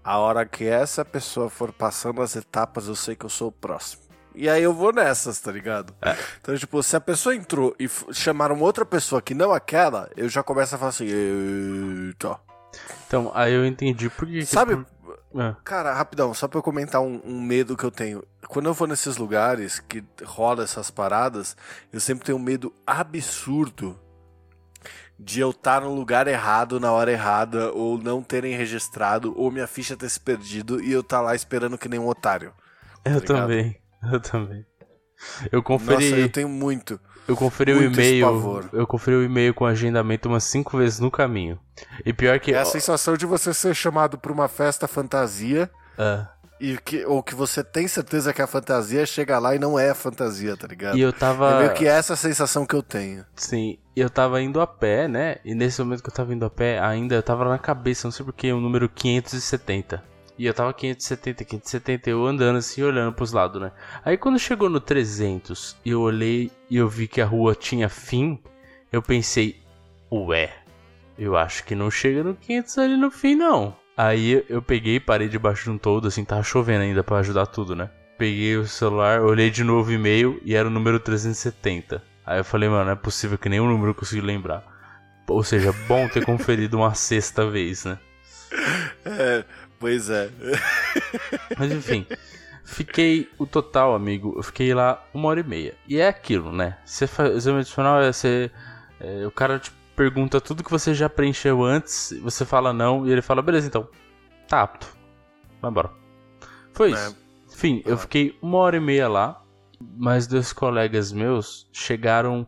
a 0.04 0.18
hora 0.18 0.46
que 0.46 0.66
essa 0.66 1.06
pessoa 1.06 1.50
for 1.50 1.72
passando 1.72 2.22
as 2.22 2.36
etapas, 2.36 2.88
eu 2.88 2.96
sei 2.96 3.16
que 3.16 3.26
eu 3.26 3.30
sou 3.30 3.48
o 3.48 3.52
próximo. 3.52 4.04
E 4.36 4.50
aí 4.50 4.62
eu 4.62 4.74
vou 4.74 4.92
nessas, 4.92 5.40
tá 5.40 5.52
ligado? 5.52 5.96
É. 6.02 6.16
Então, 6.42 6.58
tipo, 6.58 6.84
se 6.84 6.96
a 6.98 7.00
pessoa 7.00 7.34
entrou 7.34 7.74
e 7.80 7.90
chamaram 8.12 8.60
outra 8.60 8.86
pessoa 8.86 9.22
que 9.22 9.34
não 9.34 9.54
aquela, 9.54 10.10
eu 10.18 10.28
já 10.28 10.44
começo 10.44 10.76
a 10.76 10.78
falar 10.78 10.90
assim, 10.90 11.08
eita. 11.08 12.38
Então, 13.08 13.32
aí 13.34 13.54
eu 13.54 13.66
entendi 13.66 14.10
por 14.10 14.28
que. 14.28 14.46
Sabe? 14.46 14.86
É. 15.38 15.56
Cara, 15.64 15.94
rapidão, 15.94 16.34
só 16.34 16.48
pra 16.48 16.60
eu 16.60 16.64
comentar 16.64 17.02
um, 17.02 17.22
um 17.26 17.42
medo 17.42 17.76
que 17.76 17.84
eu 17.84 17.92
tenho 17.92 18.24
quando 18.48 18.68
eu 18.68 18.74
vou 18.74 18.88
nesses 18.88 19.18
lugares 19.18 19.80
que 19.80 20.04
rola 20.24 20.64
essas 20.64 20.90
paradas, 20.90 21.56
eu 21.92 22.00
sempre 22.00 22.26
tenho 22.26 22.38
um 22.38 22.42
medo 22.42 22.74
absurdo 22.86 24.00
de 25.18 25.40
eu 25.40 25.52
estar 25.52 25.82
no 25.82 25.94
lugar 25.94 26.28
errado 26.28 26.80
na 26.80 26.92
hora 26.92 27.12
errada, 27.12 27.72
ou 27.72 27.98
não 27.98 28.22
terem 28.22 28.56
registrado, 28.56 29.34
ou 29.38 29.50
minha 29.50 29.68
ficha 29.68 29.96
ter 29.96 30.10
se 30.10 30.20
perdido 30.20 30.84
e 30.84 30.92
eu 30.92 31.00
estar 31.00 31.18
tá 31.18 31.24
lá 31.24 31.36
esperando 31.36 31.78
que 31.78 31.88
nem 31.88 32.00
um 32.00 32.08
otário. 32.08 32.54
Tá 33.04 33.12
eu 33.12 33.20
ligado? 33.20 33.26
também, 33.26 33.82
eu 34.12 34.20
também. 34.20 34.66
Eu 35.52 35.64
conferi. 35.64 36.10
Nossa, 36.10 36.22
eu 36.22 36.30
tenho 36.30 36.50
muito. 36.50 37.00
Eu 37.28 37.36
conferi 37.36 37.74
o 37.74 37.84
e-mail. 37.84 38.70
Eu 38.72 38.86
conferi 38.86 39.18
o 39.18 39.24
e-mail 39.24 39.54
com 39.54 39.66
agendamento 39.66 40.30
umas 40.30 40.44
cinco 40.44 40.78
vezes 40.78 41.00
no 41.00 41.10
caminho. 41.10 41.60
E 42.06 42.14
pior 42.14 42.40
que. 42.40 42.54
É 42.54 42.60
a 42.60 42.66
sensação 42.66 43.18
de 43.18 43.26
você 43.26 43.54
ser 43.54 43.74
chamado 43.74 44.18
pra 44.18 44.32
uma 44.32 44.48
festa 44.48 44.88
fantasia. 44.88 45.70
Uh 45.98 46.36
e 46.60 46.78
que, 46.78 47.06
ou 47.06 47.22
que 47.22 47.36
você 47.36 47.64
tem 47.64 47.88
certeza 47.88 48.34
que 48.34 48.42
a 48.42 48.48
fantasia 48.48 49.06
chega 49.06 49.38
lá 49.40 49.56
e 49.56 49.60
não 49.60 49.78
é 49.78 49.90
a 49.90 49.96
fantasia, 49.96 50.56
tá 50.56 50.68
ligado? 50.68 50.98
E 50.98 51.02
eu 51.02 51.12
tava. 51.12 51.52
É 51.52 51.60
meio 51.60 51.74
que 51.74 51.86
essa 51.86 52.16
sensação 52.16 52.66
que 52.66 52.76
eu 52.76 52.82
tenho. 52.82 53.26
Sim, 53.36 53.78
eu 53.96 54.10
tava 54.10 54.42
indo 54.42 54.62
a 54.62 54.68
pé, 54.68 55.08
né? 55.08 55.38
E 55.44 55.54
nesse 55.54 55.82
momento 55.82 56.02
que 56.02 56.10
eu 56.10 56.14
tava 56.14 56.34
indo 56.34 56.46
a 56.46 56.50
pé, 56.50 56.80
ainda 56.80 57.16
eu 57.16 57.24
tava 57.24 57.46
na 57.46 57.60
cabeça, 57.60 58.08
não 58.08 58.12
sei 58.12 58.26
porquê, 58.26 58.52
o 58.54 58.62
número 58.62 58.88
570. 58.88 60.15
E 60.38 60.46
eu 60.46 60.54
tava 60.54 60.74
570, 60.74 61.46
570, 61.46 62.10
eu 62.10 62.26
andando 62.26 62.58
assim, 62.58 62.84
olhando 62.84 63.14
pros 63.14 63.32
lados, 63.32 63.62
né? 63.62 63.72
Aí 64.04 64.18
quando 64.18 64.38
chegou 64.38 64.70
no 64.70 64.82
300 64.82 65.78
e 65.86 65.92
eu 65.92 66.02
olhei 66.02 66.52
e 66.70 66.76
eu 66.76 66.90
vi 66.90 67.08
que 67.08 67.22
a 67.22 67.26
rua 67.26 67.56
tinha 67.56 67.88
fim, 67.88 68.40
eu 68.92 69.02
pensei, 69.02 69.62
ué, 70.12 70.52
eu 71.18 71.38
acho 71.38 71.64
que 71.64 71.74
não 71.74 71.90
chega 71.90 72.24
no 72.24 72.36
500 72.36 72.78
ali 72.78 72.98
no 72.98 73.10
fim, 73.10 73.36
não. 73.36 73.76
Aí 73.96 74.44
eu 74.50 74.62
peguei, 74.62 75.00
parei 75.00 75.30
debaixo 75.30 75.64
de 75.66 75.70
um 75.70 75.78
todo, 75.78 76.08
assim, 76.08 76.26
tava 76.26 76.44
chovendo 76.44 76.84
ainda 76.84 77.04
para 77.04 77.18
ajudar 77.18 77.46
tudo, 77.46 77.76
né? 77.76 77.90
Peguei 78.18 78.58
o 78.58 78.68
celular, 78.68 79.22
olhei 79.22 79.50
de 79.50 79.64
novo 79.64 79.90
o 79.90 79.94
e-mail 79.94 80.42
e 80.44 80.54
era 80.54 80.68
o 80.68 80.72
número 80.72 81.00
370. 81.00 82.04
Aí 82.26 82.40
eu 82.40 82.46
falei, 82.46 82.68
mano, 82.68 82.86
não 82.86 82.92
é 82.92 82.96
possível 82.96 83.38
que 83.38 83.48
nenhum 83.48 83.68
número 83.68 83.92
eu 83.92 83.96
consegui 83.96 84.22
lembrar. 84.22 84.64
Ou 85.28 85.44
seja, 85.44 85.74
bom 85.88 86.08
ter 86.08 86.26
conferido 86.26 86.78
uma 86.78 86.94
sexta 86.96 87.50
vez, 87.50 87.86
né? 87.86 87.98
É, 89.06 89.44
pois 89.80 90.10
é. 90.10 90.30
Mas 91.58 91.72
enfim, 91.72 92.06
fiquei 92.64 93.30
o 93.38 93.46
total, 93.46 93.96
amigo, 93.96 94.34
eu 94.38 94.44
fiquei 94.44 94.74
lá 94.74 95.04
uma 95.14 95.30
hora 95.30 95.40
e 95.40 95.44
meia. 95.44 95.76
E 95.88 96.00
é 96.00 96.08
aquilo, 96.08 96.52
né? 96.52 96.78
Você 96.86 97.08
faz, 97.08 97.36
exame 97.36 97.60
adicional 97.60 98.02
é 98.02 98.12
você. 98.12 98.52
É, 99.00 99.26
o 99.26 99.32
cara, 99.32 99.60
tipo, 99.60 99.76
pergunta 99.96 100.40
tudo 100.42 100.64
que 100.64 100.72
você 100.72 100.94
já 100.94 101.10
preencheu 101.10 101.64
antes, 101.64 102.14
você 102.22 102.46
fala 102.46 102.74
não, 102.74 103.06
e 103.08 103.12
ele 103.12 103.22
fala, 103.22 103.42
beleza, 103.42 103.68
então, 103.68 103.88
tá 104.48 104.62
apto. 104.62 104.88
vai 105.62 105.72
embora. 105.72 105.90
Foi 106.74 106.92
É. 106.92 106.94
isso. 106.94 107.18
Enfim, 107.54 107.82
eu 107.86 107.96
Ah. 107.96 107.98
fiquei 107.98 108.38
uma 108.42 108.58
hora 108.58 108.76
e 108.78 108.80
meia 108.82 109.08
lá, 109.08 109.42
mas 109.80 110.28
dois 110.28 110.52
colegas 110.54 111.12
meus 111.12 111.70
chegaram 111.72 112.46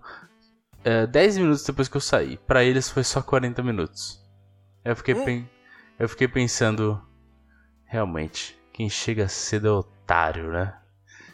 é, 0.84 1.06
10 1.08 1.38
minutos 1.38 1.64
depois 1.66 1.88
que 1.90 1.98
eu 1.98 2.02
saí. 2.02 2.38
Pra 2.48 2.64
eles 2.64 2.90
foi 2.90 3.04
só 3.04 3.22
40 3.22 3.62
minutos. 3.64 4.22
Eu 4.86 4.96
fiquei, 4.96 5.16
Hum. 5.16 5.46
eu 6.00 6.08
fiquei 6.08 6.28
pensando, 6.30 7.02
realmente, 7.88 8.60
quem 8.74 8.90
chega 8.90 9.28
cedo 9.28 9.68
é 9.68 9.72
otário, 9.72 10.52
né? 10.52 10.74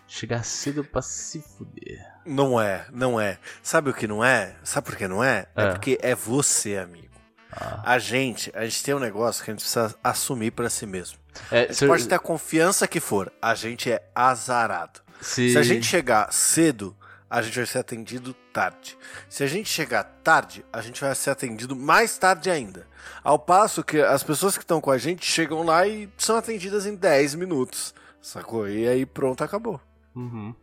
Chegar 0.07 0.43
cedo 0.43 0.83
pra 0.83 1.01
se 1.01 1.41
fuder. 1.41 1.99
Não 2.25 2.61
é, 2.61 2.85
não 2.91 3.19
é. 3.19 3.37
Sabe 3.61 3.89
o 3.89 3.93
que 3.93 4.07
não 4.07 4.23
é? 4.23 4.55
Sabe 4.63 4.85
por 4.87 4.95
que 4.95 5.07
não 5.07 5.23
é? 5.23 5.47
É, 5.55 5.63
É. 5.63 5.71
porque 5.71 5.97
é 6.01 6.13
você, 6.15 6.77
amigo. 6.77 7.11
Ah. 7.51 7.81
A 7.83 7.99
gente, 7.99 8.51
a 8.55 8.63
gente 8.63 8.83
tem 8.83 8.93
um 8.93 8.99
negócio 8.99 9.43
que 9.43 9.49
a 9.51 9.53
gente 9.53 9.61
precisa 9.61 9.95
assumir 10.03 10.51
pra 10.51 10.69
si 10.69 10.85
mesmo. 10.85 11.17
É, 11.51 11.71
Você 11.73 11.87
pode 11.87 12.07
ter 12.07 12.15
a 12.15 12.19
confiança 12.19 12.87
que 12.87 12.99
for, 12.99 13.31
a 13.41 13.55
gente 13.55 13.91
é 13.91 14.07
azarado. 14.13 15.01
se... 15.19 15.51
Se 15.51 15.57
a 15.57 15.63
gente 15.63 15.85
chegar 15.85 16.31
cedo, 16.31 16.95
a 17.33 17.41
gente 17.41 17.55
vai 17.55 17.65
ser 17.65 17.79
atendido 17.79 18.31
tarde. 18.53 18.95
Se 19.27 19.43
a 19.43 19.47
gente 19.47 19.67
chegar 19.67 20.03
tarde, 20.03 20.63
a 20.71 20.81
gente 20.81 21.01
vai 21.01 21.15
ser 21.15 21.31
atendido 21.31 21.75
mais 21.75 22.15
tarde 22.15 22.47
ainda. 22.47 22.85
Ao 23.23 23.39
passo 23.39 23.83
que 23.83 23.99
as 23.99 24.21
pessoas 24.21 24.55
que 24.55 24.63
estão 24.63 24.79
com 24.79 24.91
a 24.91 24.99
gente 24.99 25.25
chegam 25.25 25.63
lá 25.63 25.87
e 25.87 26.07
são 26.15 26.35
atendidas 26.35 26.85
em 26.85 26.95
10 26.95 27.33
minutos. 27.33 27.91
Sacou? 28.21 28.69
E 28.69 28.87
aí 28.87 29.03
pronto, 29.03 29.43
acabou. 29.43 29.81
Uhum. 30.15 30.53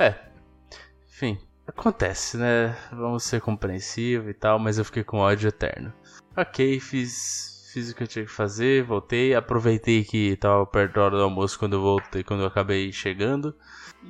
É. 0.00 0.16
Enfim, 1.08 1.38
acontece, 1.64 2.36
né? 2.36 2.76
Vamos 2.90 3.22
ser 3.22 3.40
compreensivos 3.40 4.28
e 4.28 4.34
tal, 4.34 4.58
mas 4.58 4.78
eu 4.78 4.84
fiquei 4.84 5.04
com 5.04 5.18
ódio 5.18 5.46
eterno. 5.46 5.94
Ok, 6.36 6.80
fiz, 6.80 7.55
fiz 7.76 7.90
o 7.90 7.94
que 7.94 8.04
eu 8.04 8.06
tinha 8.06 8.24
que 8.24 8.30
fazer, 8.30 8.84
voltei, 8.84 9.34
aproveitei 9.34 10.02
que 10.02 10.34
tava 10.36 10.64
perto 10.64 10.94
da 10.94 11.02
hora 11.02 11.16
do 11.18 11.22
almoço 11.22 11.58
quando 11.58 11.74
eu 11.74 11.82
voltei, 11.82 12.24
quando 12.24 12.40
eu 12.40 12.46
acabei 12.46 12.90
chegando. 12.90 13.54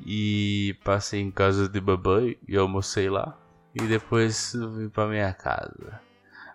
E 0.06 0.76
passei 0.84 1.20
em 1.20 1.32
casa 1.32 1.68
de 1.68 1.80
babãe 1.80 2.38
e 2.46 2.56
almocei 2.56 3.10
lá. 3.10 3.36
E 3.74 3.82
depois 3.82 4.52
vim 4.76 4.88
pra 4.88 5.08
minha 5.08 5.32
casa. 5.32 6.00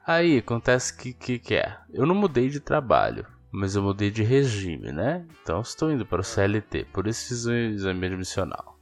Aí 0.07 0.37
acontece 0.37 0.95
que 0.95 1.11
que 1.11 1.37
que 1.37 1.55
é? 1.55 1.77
Eu 1.91 2.05
não 2.05 2.15
mudei 2.15 2.47
de 2.47 2.61
trabalho, 2.61 3.27
mas 3.51 3.75
eu 3.75 3.83
mudei 3.83 4.09
de 4.09 4.23
regime, 4.23 4.93
né? 4.93 5.27
Então 5.43 5.59
estou 5.59 5.91
indo 5.91 6.05
para 6.05 6.21
o 6.21 6.23
CLT, 6.23 6.85
por 6.93 7.07
isso 7.07 7.27
fiz 7.27 7.45
o 7.45 7.51
exame 7.51 8.07
admissional. 8.07 8.79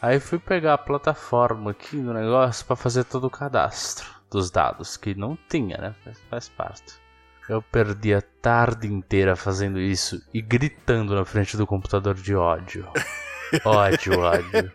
Aí 0.00 0.18
fui 0.18 0.38
pegar 0.38 0.74
a 0.74 0.78
plataforma 0.78 1.72
aqui 1.72 1.96
no 1.96 2.14
negócio 2.14 2.64
para 2.64 2.74
fazer 2.74 3.04
todo 3.04 3.26
o 3.26 3.30
cadastro 3.30 4.08
dos 4.30 4.50
dados 4.50 4.96
que 4.96 5.14
não 5.14 5.36
tinha, 5.48 5.76
né? 5.76 5.94
Faz, 6.02 6.20
faz 6.30 6.48
parte. 6.48 7.03
Eu 7.48 7.60
perdi 7.60 8.14
a 8.14 8.22
tarde 8.22 8.86
inteira 8.86 9.36
fazendo 9.36 9.78
isso 9.78 10.22
e 10.32 10.40
gritando 10.40 11.14
na 11.14 11.24
frente 11.24 11.56
do 11.56 11.66
computador 11.66 12.14
de 12.14 12.34
ódio. 12.34 12.88
Ódio, 13.64 14.18
ódio. 14.18 14.72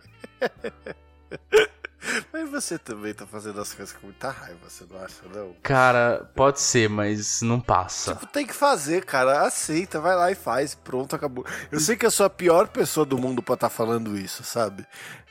Mas 2.32 2.50
você 2.50 2.78
também 2.78 3.12
tá 3.12 3.26
fazendo 3.26 3.60
as 3.60 3.74
coisas 3.74 3.94
com 3.94 4.06
muita 4.06 4.30
raiva, 4.30 4.58
você 4.66 4.86
não 4.90 5.02
acha, 5.02 5.22
não? 5.34 5.54
Cara, 5.62 6.30
pode 6.34 6.60
ser, 6.60 6.88
mas 6.88 7.42
não 7.42 7.60
passa. 7.60 8.14
Tipo, 8.14 8.26
tem 8.26 8.46
que 8.46 8.54
fazer, 8.54 9.04
cara. 9.04 9.42
Aceita, 9.42 10.00
vai 10.00 10.16
lá 10.16 10.30
e 10.30 10.34
faz. 10.34 10.74
Pronto, 10.74 11.14
acabou. 11.14 11.44
Eu 11.70 11.78
sei 11.78 11.94
que 11.96 12.06
eu 12.06 12.10
sou 12.10 12.24
a 12.24 12.30
pior 12.30 12.68
pessoa 12.68 13.04
do 13.04 13.18
mundo 13.18 13.42
pra 13.42 13.54
estar 13.54 13.68
falando 13.68 14.16
isso, 14.16 14.42
sabe? 14.42 14.86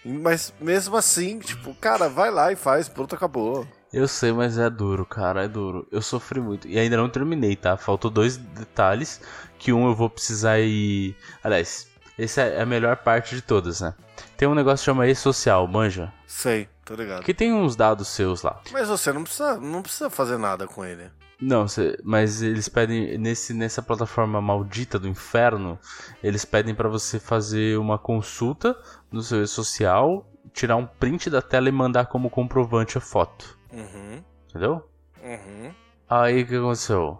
Mas 0.06 0.54
mesmo 0.62 0.96
assim, 0.96 1.40
tipo, 1.40 1.74
cara, 1.76 2.08
vai 2.08 2.30
lá 2.30 2.52
e 2.52 2.56
faz. 2.56 2.88
Pronto, 2.88 3.16
acabou. 3.16 3.68
Eu 3.92 4.08
sei, 4.08 4.32
mas 4.32 4.58
é 4.58 4.70
duro, 4.70 5.06
cara, 5.06 5.46
é 5.46 5.48
duro. 5.48 5.88
Eu 5.92 6.02
sofri 6.02 6.40
muito. 6.40 6.68
E 6.68 6.78
ainda 6.78 6.96
não 6.96 7.10
terminei, 7.10 7.56
tá? 7.56 7.76
Faltou 7.76 8.12
dois 8.12 8.38
detalhes. 8.38 9.22
Que 9.58 9.74
um 9.74 9.88
eu 9.88 9.96
vou 9.96 10.10
precisar 10.10 10.60
ir. 10.60 11.16
Aliás, 11.44 11.90
essa 12.18 12.42
é 12.42 12.62
a 12.62 12.66
melhor 12.66 12.98
parte 12.98 13.36
de 13.36 13.42
todas, 13.42 13.82
né? 13.82 13.94
Tem 14.38 14.48
um 14.48 14.54
negócio 14.54 14.84
que 14.84 14.86
chama 14.86 15.08
e-social, 15.08 15.68
manja. 15.68 16.14
Sei, 16.28 16.70
tô 16.86 16.94
ligado. 16.94 17.24
Que 17.24 17.34
tem 17.34 17.52
uns 17.52 17.76
dados 17.76 18.08
seus 18.10 18.42
lá. 18.42 18.62
Mas 18.72 18.88
você 18.88 19.12
não 19.12 19.24
precisa, 19.24 19.58
não 19.58 19.82
precisa 19.82 20.10
fazer 20.10 20.38
nada 20.38 20.68
com 20.68 20.86
ele. 20.86 21.10
Não, 21.42 21.66
mas 22.04 22.42
eles 22.42 22.68
pedem 22.68 23.18
nesse 23.18 23.54
nessa 23.54 23.82
plataforma 23.82 24.42
maldita 24.42 25.00
do 25.00 25.08
inferno, 25.08 25.80
eles 26.22 26.44
pedem 26.44 26.76
pra 26.76 26.90
você 26.90 27.18
fazer 27.18 27.80
uma 27.80 27.98
consulta 27.98 28.78
no 29.10 29.22
seu 29.22 29.42
e-social, 29.42 30.30
tirar 30.54 30.76
um 30.76 30.86
print 30.86 31.30
da 31.30 31.42
tela 31.42 31.70
e 31.70 31.72
mandar 31.72 32.08
como 32.08 32.30
comprovante 32.30 32.98
a 32.98 33.02
foto, 33.02 33.58
Uhum. 33.72 34.24
entendeu? 34.50 34.90
Uhum. 35.22 35.72
Aí 36.10 36.42
o 36.42 36.48
que 36.48 36.56
aconteceu? 36.56 37.20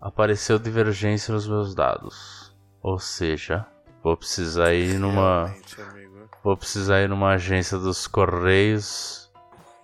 Apareceu 0.00 0.58
divergência 0.58 1.34
nos 1.34 1.46
meus 1.46 1.74
dados. 1.74 2.56
Ou 2.82 2.98
seja, 2.98 3.66
vou 4.02 4.16
precisar 4.16 4.72
ir 4.72 4.98
numa. 4.98 5.44
Realmente, 5.46 5.82
amigo. 5.82 6.30
Vou 6.42 6.56
precisar 6.56 7.02
ir 7.02 7.08
numa 7.08 7.34
agência 7.34 7.76
dos 7.76 8.06
Correios 8.06 9.30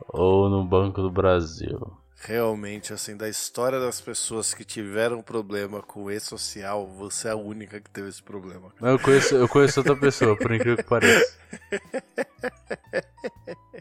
ou 0.08 0.48
no 0.48 0.64
Banco 0.64 1.02
do 1.02 1.10
Brasil. 1.10 1.78
Realmente, 2.18 2.94
assim, 2.94 3.14
da 3.14 3.28
história 3.28 3.78
das 3.78 4.00
pessoas 4.00 4.54
que 4.54 4.64
tiveram 4.64 5.20
problema 5.22 5.82
com 5.82 6.04
o 6.04 6.10
e-social, 6.10 6.86
você 6.86 7.28
é 7.28 7.32
a 7.32 7.36
única 7.36 7.78
que 7.78 7.90
teve 7.90 8.08
esse 8.08 8.22
problema. 8.22 8.72
Mas 8.80 8.92
eu 8.92 8.98
conheço, 8.98 9.34
eu 9.36 9.46
conheço 9.46 9.80
outra 9.80 9.94
pessoa, 9.94 10.34
por 10.34 10.50
incrível 10.50 10.78
que 10.78 10.82
pareça. 10.82 11.38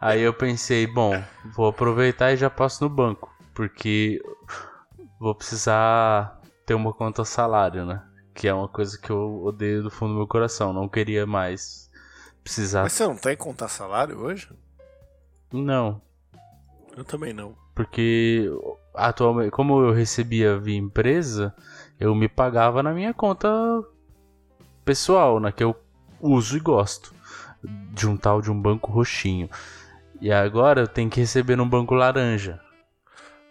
Aí 0.00 0.22
eu 0.22 0.32
pensei, 0.32 0.86
bom, 0.86 1.22
vou 1.58 1.66
aproveitar 1.66 2.32
e 2.32 2.36
já 2.36 2.48
passo 2.48 2.84
no 2.84 2.88
banco, 2.88 3.34
porque 3.52 4.22
vou 5.18 5.34
precisar 5.34 6.40
ter 6.64 6.74
uma 6.74 6.92
conta 6.92 7.24
salário, 7.24 7.84
né? 7.84 8.00
Que 8.32 8.46
é 8.46 8.54
uma 8.54 8.68
coisa 8.68 8.96
que 8.96 9.10
eu 9.10 9.42
odeio 9.42 9.82
do 9.82 9.90
fundo 9.90 10.12
do 10.12 10.18
meu 10.18 10.26
coração, 10.28 10.72
não 10.72 10.88
queria 10.88 11.26
mais 11.26 11.90
precisar. 12.44 12.84
Mas 12.84 12.92
você 12.92 13.04
não 13.04 13.16
tem 13.16 13.36
contar 13.36 13.66
salário 13.66 14.20
hoje? 14.20 14.48
Não, 15.52 16.00
Eu 16.96 17.04
também 17.04 17.32
não. 17.32 17.56
porque 17.74 18.48
atualmente, 18.94 19.50
como 19.50 19.82
eu 19.82 19.92
recebia 19.92 20.56
via 20.60 20.76
empresa, 20.76 21.52
eu 21.98 22.14
me 22.14 22.28
pagava 22.28 22.84
na 22.84 22.92
minha 22.92 23.12
conta 23.12 23.48
pessoal, 24.84 25.40
na 25.40 25.50
que 25.50 25.64
eu 25.64 25.74
uso 26.20 26.56
e 26.56 26.60
gosto, 26.60 27.12
de 27.92 28.06
um 28.06 28.16
tal 28.16 28.40
de 28.40 28.48
um 28.48 28.62
banco 28.62 28.92
roxinho. 28.92 29.50
E 30.20 30.32
agora 30.32 30.80
eu 30.80 30.88
tenho 30.88 31.08
que 31.08 31.20
receber 31.20 31.56
num 31.56 31.68
banco 31.68 31.94
laranja. 31.94 32.60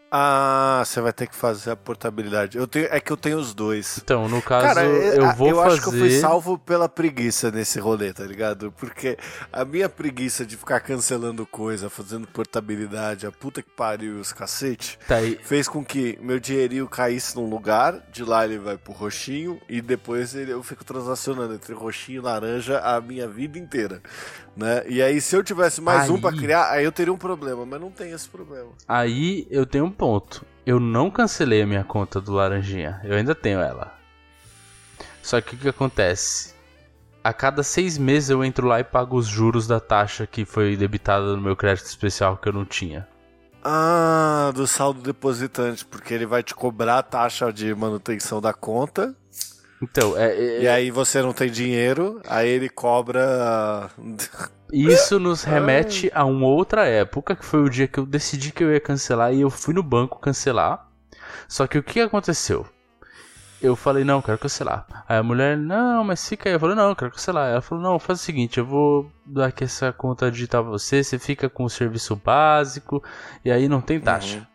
Ah, 0.10 0.82
você 0.86 1.02
vai 1.02 1.12
ter 1.12 1.28
que 1.28 1.36
fazer 1.36 1.72
a 1.72 1.76
portabilidade. 1.76 2.58
Eu 2.58 2.66
tenho, 2.66 2.88
é 2.90 3.00
que 3.00 3.12
eu 3.12 3.18
tenho 3.18 3.38
os 3.38 3.54
dois. 3.54 4.00
Então, 4.02 4.28
no 4.30 4.42
caso, 4.42 4.66
Cara, 4.66 4.82
é- 4.86 5.20
eu 5.20 5.34
vou 5.36 5.50
eu 5.50 5.56
fazer. 5.58 5.68
acho 5.74 5.82
que 5.82 5.88
eu 5.90 6.00
fui 6.00 6.12
salvo 6.20 6.58
pela 6.58 6.88
preguiça 6.88 7.52
nesse 7.52 7.78
rolê, 7.78 8.14
tá 8.14 8.24
ligado? 8.24 8.72
Porque 8.72 9.18
a 9.52 9.66
minha 9.66 9.90
preguiça 9.90 10.46
de 10.46 10.56
ficar 10.56 10.80
cancelando 10.80 11.46
coisa, 11.46 11.90
fazendo 11.90 12.26
portabilidade, 12.26 13.28
a 13.28 13.32
puta 13.34 13.62
que 13.62 13.70
pariu 13.70 14.18
e 14.18 14.20
os 14.22 14.32
cacete, 14.32 14.98
Tá 15.06 15.16
aí. 15.18 15.38
fez 15.44 15.68
com 15.68 15.84
que 15.84 16.18
meu 16.22 16.40
dinheirinho 16.40 16.88
caísse 16.88 17.36
num 17.36 17.50
lugar, 17.50 18.00
de 18.10 18.24
lá 18.24 18.46
ele 18.46 18.58
vai 18.60 18.78
pro 18.78 18.94
roxinho, 18.94 19.60
e 19.68 19.82
depois 19.82 20.34
ele- 20.34 20.54
eu 20.54 20.64
fico 20.64 20.86
transacionando 20.86 21.54
entre 21.54 21.74
roxinho 21.74 22.20
e 22.20 22.24
laranja 22.24 22.80
a 22.80 23.02
minha 23.02 23.28
vida 23.28 23.60
inteira, 23.60 24.02
né? 24.56 24.84
E 24.88 25.02
aí, 25.02 25.20
se 25.20 25.36
eu 25.36 25.44
tivesse 25.44 25.82
mais 25.82 26.10
um 26.10 26.16
Aí- 26.16 26.22
pra 26.22 26.32
criar, 26.32 26.72
aí 26.72 26.86
eu 26.86 26.92
teria 26.94 27.12
um 27.12 27.18
problema, 27.18 27.66
mas 27.66 27.82
não 27.82 27.92
tem 27.92 28.12
esse 28.12 28.30
problema. 28.30 28.70
Aí 28.88 29.46
eu 29.52 29.66
tenho 29.66 29.84
um 29.84 29.92
ponto. 29.92 30.07
Eu 30.66 30.80
não 30.80 31.10
cancelei 31.10 31.62
a 31.62 31.68
minha 31.68 31.84
conta 31.84 32.20
do 32.22 32.34
Laranjinha. 32.34 33.02
Eu 33.04 33.16
ainda 33.16 33.34
tenho 33.34 33.60
ela. 33.60 33.94
Só 35.22 35.42
que 35.42 35.56
o 35.56 35.58
que 35.58 35.70
acontece? 35.70 36.56
A 37.24 37.34
cada 37.34 37.62
seis 37.62 37.98
meses 37.98 38.30
eu 38.30 38.44
entro 38.44 38.68
lá 38.68 38.80
e 38.80 38.84
pago 38.84 39.18
os 39.18 39.28
juros 39.28 39.68
da 39.68 39.80
taxa 39.80 40.26
que 40.26 40.46
foi 40.46 40.78
debitada 40.78 41.36
no 41.36 41.42
meu 41.42 41.56
crédito 41.56 41.88
especial 41.88 42.38
que 42.38 42.48
eu 42.48 42.54
não 42.54 42.64
tinha. 42.64 43.08
Ah, 43.62 44.52
do 44.56 44.66
saldo 44.66 45.02
depositante, 45.02 45.86
porque 45.86 46.14
ele 46.14 46.26
vai 46.26 46.42
te 46.42 46.56
cobrar 46.56 47.00
a 47.00 47.04
taxa 47.04 47.52
de 47.52 47.76
manutenção 47.76 48.40
da 48.40 48.54
conta, 48.54 49.14
Então, 49.82 50.18
é, 50.18 50.34
é- 50.36 50.62
e 50.64 50.68
aí 50.68 50.90
você 50.92 51.22
não 51.22 51.34
tem 51.34 51.50
dinheiro, 51.52 52.20
aí 52.28 52.48
ele 52.50 52.68
cobra. 52.70 53.90
isso 54.74 55.20
nos 55.20 55.44
remete 55.44 56.12
a 56.14 56.26
uma 56.26 56.48
outra 56.48 56.86
época, 56.86 57.36
que 57.36 57.46
foi 57.46 57.62
o 57.62 57.70
dia 57.70 57.88
que 57.88 58.00
eu 58.00 58.06
decidi 58.06 58.52
que 58.52 58.64
eu 58.64 58.72
ia 58.74 58.80
cancelar 58.82 59.34
e 59.34 59.42
eu 59.42 59.50
fui 59.50 59.74
no 59.74 59.84
banco 59.84 60.20
cancelar. 60.20 60.88
Só 61.48 61.68
que 61.68 61.78
o 61.78 61.84
que 61.84 62.00
aconteceu? 62.02 62.66
Eu 63.62 63.76
falei, 63.76 64.04
não, 64.04 64.22
quero 64.22 64.38
cancelar. 64.38 64.86
Aí 65.10 65.18
a 65.18 65.24
mulher, 65.24 65.58
não, 65.58 66.04
mas 66.04 66.28
fica 66.28 66.48
aí. 66.48 66.54
Eu 66.56 66.60
falei, 66.60 66.76
não, 66.76 66.94
quero 66.94 67.12
cancelar. 67.12 67.50
Ela 67.52 67.62
falou, 67.62 67.84
não, 67.84 67.98
faz 67.98 68.20
o 68.20 68.24
seguinte, 68.24 68.60
eu 68.60 68.66
vou 68.66 69.12
dar 69.26 69.48
aqui 69.48 69.64
essa 69.64 69.92
conta 69.92 70.30
digital 70.32 70.64
pra 70.64 70.72
você, 70.72 71.04
você 71.04 71.18
fica 71.18 71.50
com 71.50 71.64
o 71.64 71.70
serviço 71.70 72.16
básico 72.16 73.04
e 73.44 73.52
aí 73.52 73.68
não 73.68 73.82
tem 73.82 74.00
taxa. 74.00 74.38
Uhum. 74.38 74.46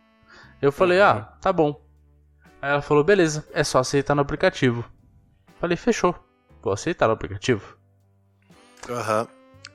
Eu 0.61 0.71
falei, 0.71 0.99
Uhum. 0.99 1.05
ah, 1.05 1.33
tá 1.41 1.51
bom. 1.51 1.81
Aí 2.61 2.71
ela 2.71 2.81
falou, 2.81 3.03
beleza, 3.03 3.45
é 3.53 3.61
só 3.63 3.79
aceitar 3.79 4.15
no 4.15 4.21
aplicativo. 4.21 4.85
Falei, 5.63 5.77
fechou, 5.77 6.13
vou 6.61 6.73
aceitar 6.73 7.07
no 7.07 7.13
aplicativo. 7.13 7.77
Aham. 8.89 9.25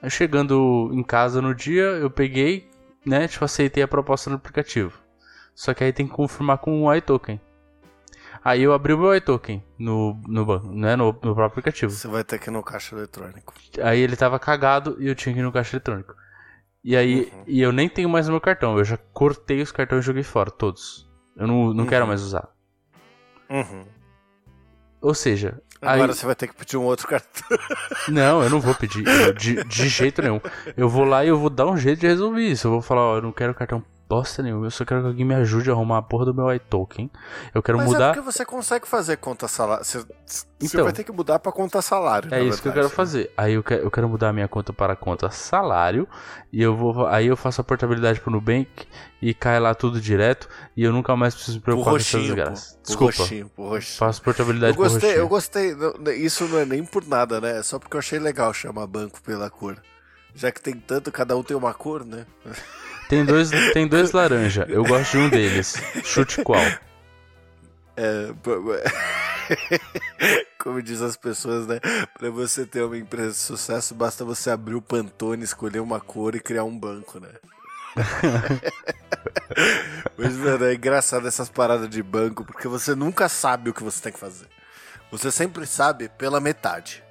Aí 0.03 0.11
chegando 0.11 0.91
em 0.93 1.03
casa 1.03 1.41
no 1.41 1.55
dia, 1.55 1.81
eu 1.83 2.11
peguei, 2.11 2.71
né, 3.07 3.27
tipo, 3.27 3.43
aceitei 3.43 3.83
a 3.83 3.89
proposta 3.89 4.29
no 4.29 4.37
aplicativo. 4.37 5.01
Só 5.55 5.73
que 5.73 5.83
aí 5.83 5.91
tem 5.91 6.07
que 6.07 6.13
confirmar 6.13 6.59
com 6.59 6.83
o 6.85 6.95
iToken. 6.95 7.41
Aí 8.45 8.63
eu 8.63 8.75
abri 8.75 8.93
o 8.93 8.99
meu 8.99 9.17
iToken 9.17 9.65
no, 9.79 10.13
no, 10.29 10.59
né, 10.75 10.95
no, 10.95 11.07
no 11.07 11.13
próprio 11.15 11.47
aplicativo. 11.47 11.91
Você 11.91 12.07
vai 12.07 12.23
ter 12.23 12.39
que 12.39 12.51
ir 12.51 12.53
no 12.53 12.63
caixa 12.63 12.95
eletrônico. 12.95 13.55
Aí 13.83 13.99
ele 13.99 14.15
tava 14.15 14.39
cagado 14.39 14.95
e 15.01 15.09
eu 15.09 15.15
tinha 15.15 15.33
que 15.33 15.41
ir 15.41 15.43
no 15.43 15.51
caixa 15.51 15.75
eletrônico. 15.77 16.15
E 16.85 16.95
aí, 16.95 17.33
Uhum. 17.33 17.45
e 17.47 17.63
eu 17.63 17.73
nem 17.73 17.89
tenho 17.89 18.11
mais 18.11 18.29
o 18.29 18.31
meu 18.33 18.43
cartão. 18.43 18.77
Eu 18.77 18.85
já 18.85 18.99
cortei 19.15 19.63
os 19.63 19.73
cartões 19.73 20.05
e 20.05 20.07
joguei 20.07 20.23
fora, 20.23 20.51
todos. 20.51 21.11
Eu 21.35 21.47
não, 21.47 21.73
não 21.73 21.87
quero 21.87 22.03
Uhum. 22.05 22.09
mais 22.09 22.21
usar. 22.21 22.47
Uhum. 23.49 23.87
Ou 25.01 25.15
seja, 25.15 25.63
aí, 25.83 25.95
Agora 25.95 26.13
você 26.13 26.27
vai 26.27 26.35
ter 26.35 26.49
que 26.49 26.55
pedir 26.55 26.77
um 26.77 26.83
outro 26.85 27.07
cartão. 27.09 27.59
não, 28.09 28.43
eu 28.43 28.51
não 28.51 28.61
vou 28.61 28.75
pedir. 28.75 29.07
eu- 29.07 29.33
de, 29.33 29.63
de 29.65 29.89
jeito 29.89 30.23
nenhum. 30.23 30.41
Eu 30.77 30.89
vou 30.89 31.05
lá 31.05 31.25
e 31.25 31.29
eu 31.29 31.39
vou 31.39 31.51
dar 31.51 31.67
um 31.67 31.77
jeito 31.77 32.01
de 32.01 32.07
resolver 32.07 32.43
isso. 32.43 32.67
Eu 32.67 32.73
vou 32.73 32.83
falar, 32.83 33.03
ó, 33.03 33.17
eu 33.17 33.23
não 33.23 33.33
quero 33.33 33.55
cartão 33.55 33.83
bosta 34.09 34.43
nenhuma. 34.43 34.67
Eu 34.67 34.71
só 34.71 34.85
quero 34.85 35.03
que 35.03 35.07
alguém 35.09 35.25
me 35.25 35.35
ajude 35.35 35.69
a 35.71 35.73
arrumar 35.75 35.99
a 35.99 36.03
porra 36.03 36.25
do 36.25 36.35
meu 36.35 36.53
iToken. 36.55 37.11
Eu 37.55 37.63
quero 37.63 37.77
Mas 37.79 37.89
é 37.89 37.91
mudar. 37.93 38.15
porque 38.15 38.25
você 38.33 38.45
consegue 38.45 38.89
fazer 38.89 39.17
conta 39.19 39.47
salário. 39.47 39.85
Você, 39.85 39.99
você 40.25 40.47
Então. 40.63 40.85
vai 40.85 40.93
ter 40.93 41.05
que 41.05 41.13
mudar 41.13 41.39
pra 41.39 41.53
conta 41.53 41.83
salário. 41.83 42.33
É 42.33 42.43
isso 42.43 42.63
que 42.63 42.69
eu 42.69 42.73
verdade. 42.73 42.89
quero 42.89 42.89
fazer. 42.91 43.31
Aí 43.37 43.53
eu 43.55 43.63
quero, 43.63 43.83
eu 43.83 43.91
quero 43.91 44.09
mudar 44.09 44.31
a 44.31 44.33
minha 44.33 44.49
conta 44.49 44.73
para 44.73 44.97
conta 44.97 45.31
salário 45.31 46.09
e 46.53 46.63
eu 46.63 46.75
vou 46.75 47.07
aí 47.07 47.27
eu 47.27 47.37
faço 47.37 47.61
a 47.61 47.65
portabilidade 47.65 48.21
pro 48.21 48.31
Nubank 48.33 48.69
e 49.21 49.35
cai 49.35 49.61
lá 49.61 49.75
tudo 49.75 50.01
direto 50.01 50.49
e 50.77 50.83
eu 50.85 50.93
nunca 50.93 51.15
mais 51.15 51.35
preciso 51.35 51.59
me 51.59 51.63
Pro 51.63 51.73
preocupar 51.75 51.93
com 51.93 51.97
essas 51.99 52.23
desgraças. 52.23 52.73
Pro 52.73 52.83
Desculpa. 52.87 53.17
roxinho, 53.19 53.49
pro 53.51 53.65
roxinho. 53.69 53.99
Faço 53.99 54.21
Eu 54.21 54.25
portabilidade 54.25 54.75
pro 54.77 54.83
gostei, 54.85 55.11
roxinho. 55.11 55.23
eu 55.23 55.29
gostei. 55.29 56.17
Isso 56.25 56.49
não 56.49 56.59
é 56.59 56.65
nem 56.65 56.83
por 56.85 57.07
nada, 57.07 57.41
né? 57.41 57.59
É 57.59 57.63
só 57.63 57.79
porque 57.79 57.95
eu 57.95 57.99
achei 57.99 58.19
legal 58.19 58.55
chamar 58.55 58.87
banco 58.87 59.21
pela 59.23 59.51
cor. 59.51 59.77
Já 60.35 60.53
que 60.53 60.61
tem 60.63 60.75
tanto, 60.75 61.11
cada 61.11 61.37
um 61.37 61.43
tem 61.43 61.57
uma 61.57 61.75
cor, 61.75 62.05
né? 62.05 62.25
Tem 63.09 63.25
dois 63.25 63.51
tem 63.73 63.87
dois 63.87 64.13
laranja. 64.13 64.67
Eu 64.69 64.85
gosto 64.85 65.13
de 65.13 65.19
um 65.19 65.29
deles. 65.29 65.77
Chute 66.05 66.43
qual? 66.43 66.65
É, 67.97 68.33
Como 70.59 70.83
diz 70.83 71.01
as 71.01 71.17
pessoas, 71.17 71.67
né? 71.67 71.81
Pra 72.19 72.31
você 72.31 72.67
ter 72.67 72.83
uma 72.83 72.97
empresa 72.97 73.31
de 73.31 73.39
sucesso, 73.39 73.95
basta 73.95 74.25
você 74.25 74.51
abrir 74.51 74.75
o 74.75 74.83
Pantone, 74.83 75.43
escolher 75.43 75.81
uma 75.81 76.01
cor 76.01 76.35
e 76.35 76.41
criar 76.41 76.65
um 76.65 76.79
banco, 76.79 77.19
né? 77.19 77.31
Mas, 80.17 80.37
mano, 80.37 80.67
é 80.67 80.75
engraçado 80.75 81.27
essas 81.27 81.49
paradas 81.49 81.89
de 81.89 82.03
banco, 82.03 82.45
porque 82.45 82.69
você 82.69 82.95
nunca 82.95 83.29
sabe 83.29 83.71
o 83.71 83.75
que 83.75 83.83
você 83.83 84.03
tem 84.03 84.13
que 84.13 84.19
fazer. 84.19 84.47
Você 85.11 85.31
sempre 85.31 85.67
sabe 85.67 86.09
pela 86.11 86.41
metade. 86.41 87.03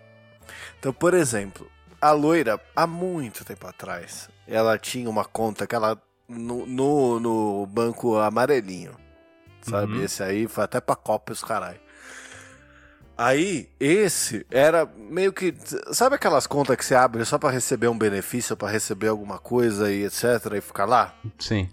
Então, 0.80 0.94
por 0.94 1.14
exemplo, 1.14 1.70
a 2.00 2.12
loira, 2.12 2.62
há 2.76 2.86
muito 2.86 3.44
tempo 3.44 3.68
atrás, 3.68 4.30
ela 4.48 4.78
tinha 4.78 5.10
uma 5.10 5.26
conta 5.26 5.68
que 5.68 5.76
ela. 5.76 6.02
no, 6.28 6.66
no, 6.66 7.20
no 7.20 7.66
banco 7.66 8.18
amarelinho. 8.18 8.96
Sabe? 9.62 9.94
Uhum. 9.94 10.04
Esse 10.04 10.24
aí 10.24 10.48
foi 10.48 10.64
até 10.64 10.80
pra 10.80 10.96
Copa 10.96 11.34
os 11.34 11.44
caralho. 11.44 11.80
Aí, 13.18 13.68
esse 13.80 14.46
era 14.52 14.86
meio 14.96 15.34
que. 15.34 15.54
Sabe 15.92 16.16
aquelas 16.16 16.46
contas 16.46 16.76
que 16.78 16.86
você 16.86 16.94
abre 16.94 17.26
só 17.26 17.40
pra 17.40 17.50
receber 17.50 17.88
um 17.88 17.98
benefício, 17.98 18.56
pra 18.56 18.70
receber 18.70 19.08
alguma 19.08 19.40
coisa 19.40 19.92
e 19.92 20.06
etc. 20.06 20.24
e 20.56 20.62
ficar 20.62 20.86
lá? 20.86 21.16
Sim. 21.40 21.68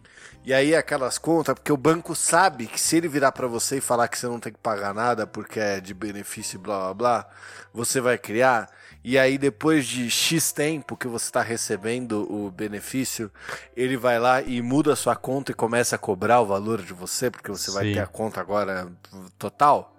E 0.45 0.53
aí 0.53 0.75
aquelas 0.75 1.17
contas, 1.17 1.55
porque 1.55 1.73
o 1.73 1.77
banco 1.77 2.15
sabe 2.15 2.67
que 2.67 2.79
se 2.79 2.97
ele 2.97 3.09
virar 3.09 3.33
pra 3.33 3.47
você 3.47 3.79
e 3.79 3.81
falar 3.81 4.09
que 4.09 4.19
você 4.19 4.27
não 4.27 4.39
tem 4.39 4.53
que 4.53 4.59
pagar 4.59 4.93
nada 4.93 5.27
porque 5.27 5.59
é 5.59 5.81
de 5.81 5.95
benefício 5.95 6.57
e 6.57 6.59
blá 6.59 6.79
blá 6.79 6.95
blá, 6.95 7.29
você 7.73 7.99
vai 7.99 8.19
criar. 8.19 8.71
E 9.03 9.19
aí 9.19 9.39
depois 9.39 9.87
de 9.87 10.11
X 10.11 10.53
tempo 10.53 10.97
que 10.97 11.09
você 11.09 11.31
tá 11.31 11.43
recebendo 11.43 12.31
o 12.31 12.51
benefício, 12.51 13.31
ele 13.75 13.97
vai 13.97 14.19
lá 14.19 14.43
e 14.43 14.61
muda 14.61 14.93
a 14.93 14.97
sua 14.97 15.17
conta 15.17 15.53
e 15.53 15.55
começa 15.55 15.97
a 15.97 15.99
cobrar 15.99 16.41
o 16.41 16.47
valor 16.47 16.83
de 16.83 16.93
você, 16.93 17.31
porque 17.31 17.51
você 17.51 17.71
vai 17.71 17.87
Sim. 17.87 17.93
ter 17.95 18.01
a 18.01 18.07
conta 18.07 18.41
agora 18.41 18.93
total. 19.39 19.94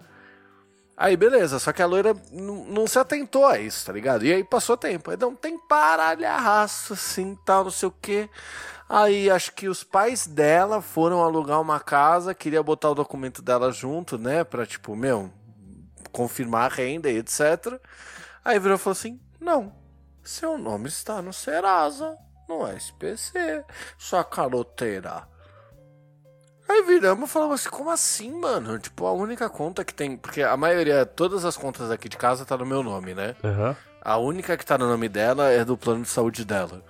Aí 0.98 1.18
beleza, 1.18 1.60
só 1.60 1.74
que 1.74 1.82
a 1.82 1.86
loira 1.86 2.16
não 2.32 2.88
se 2.88 2.98
atentou 2.98 3.46
a 3.46 3.60
isso, 3.60 3.86
tá 3.86 3.92
ligado? 3.92 4.26
E 4.26 4.32
aí 4.32 4.44
passou 4.44 4.78
tempo. 4.78 5.12
Aí 5.12 5.18
não 5.18 5.36
tem 5.36 5.58
paralhaço 5.58 6.94
assim, 6.94 7.38
tal, 7.46 7.66
não 7.66 7.72
sei 7.72 7.90
o 7.90 7.96
quê. 8.02 8.30
Aí 8.88 9.30
acho 9.30 9.52
que 9.54 9.68
os 9.68 9.84
pais 9.84 10.26
dela 10.26 10.82
foram 10.82 11.22
alugar 11.22 11.60
uma 11.60 11.80
casa, 11.80 12.34
queria 12.34 12.64
botar 12.64 12.92
o 12.92 12.96
documento 12.96 13.42
dela 13.42 13.72
junto, 13.72 14.18
né? 14.18 14.44
Pra 14.44 14.66
tipo, 14.66 14.96
meu, 14.96 15.32
confirmar 16.12 16.72
a 16.72 16.74
renda 16.74 17.10
e 17.10 17.18
etc. 17.18 17.80
Aí 18.44 18.58
virou 18.58 18.78
e 18.78 18.80
falou 18.80 18.94
assim: 18.94 19.20
não, 19.40 19.76
seu 20.24 20.58
nome 20.58 20.88
está 20.88 21.22
no 21.22 21.34
Serasa, 21.34 22.16
no 22.48 22.66
SPC, 22.68 23.66
sua 23.98 24.24
caroteira. 24.24 25.28
Aí 26.68 26.84
viramos 26.84 27.30
e 27.30 27.32
falamos 27.32 27.62
assim, 27.62 27.70
como 27.70 27.92
assim, 27.92 28.32
mano? 28.32 28.80
Tipo, 28.80 29.06
a 29.06 29.12
única 29.12 29.50
conta 29.50 29.86
que 29.86 29.94
tem. 29.94 30.18
Porque 30.18 30.42
a 30.42 30.58
maioria, 30.58 31.06
todas 31.06 31.46
as 31.46 31.56
contas 31.56 31.92
aqui 31.92 32.10
de 32.10 32.18
casa 32.18 32.46
tá 32.46 32.58
no 32.58 32.66
meu 32.66 32.82
nome, 32.82 33.14
né? 33.14 33.36
Aham. 33.44 33.76
A 34.02 34.18
única 34.18 34.56
que 34.56 34.66
tá 34.66 34.78
no 34.78 34.88
nome 34.88 35.10
dela 35.10 35.50
é 35.50 35.66
do 35.66 35.78
plano 35.78 36.04
de 36.04 36.10
saúde 36.10 36.46
dela. 36.46 36.84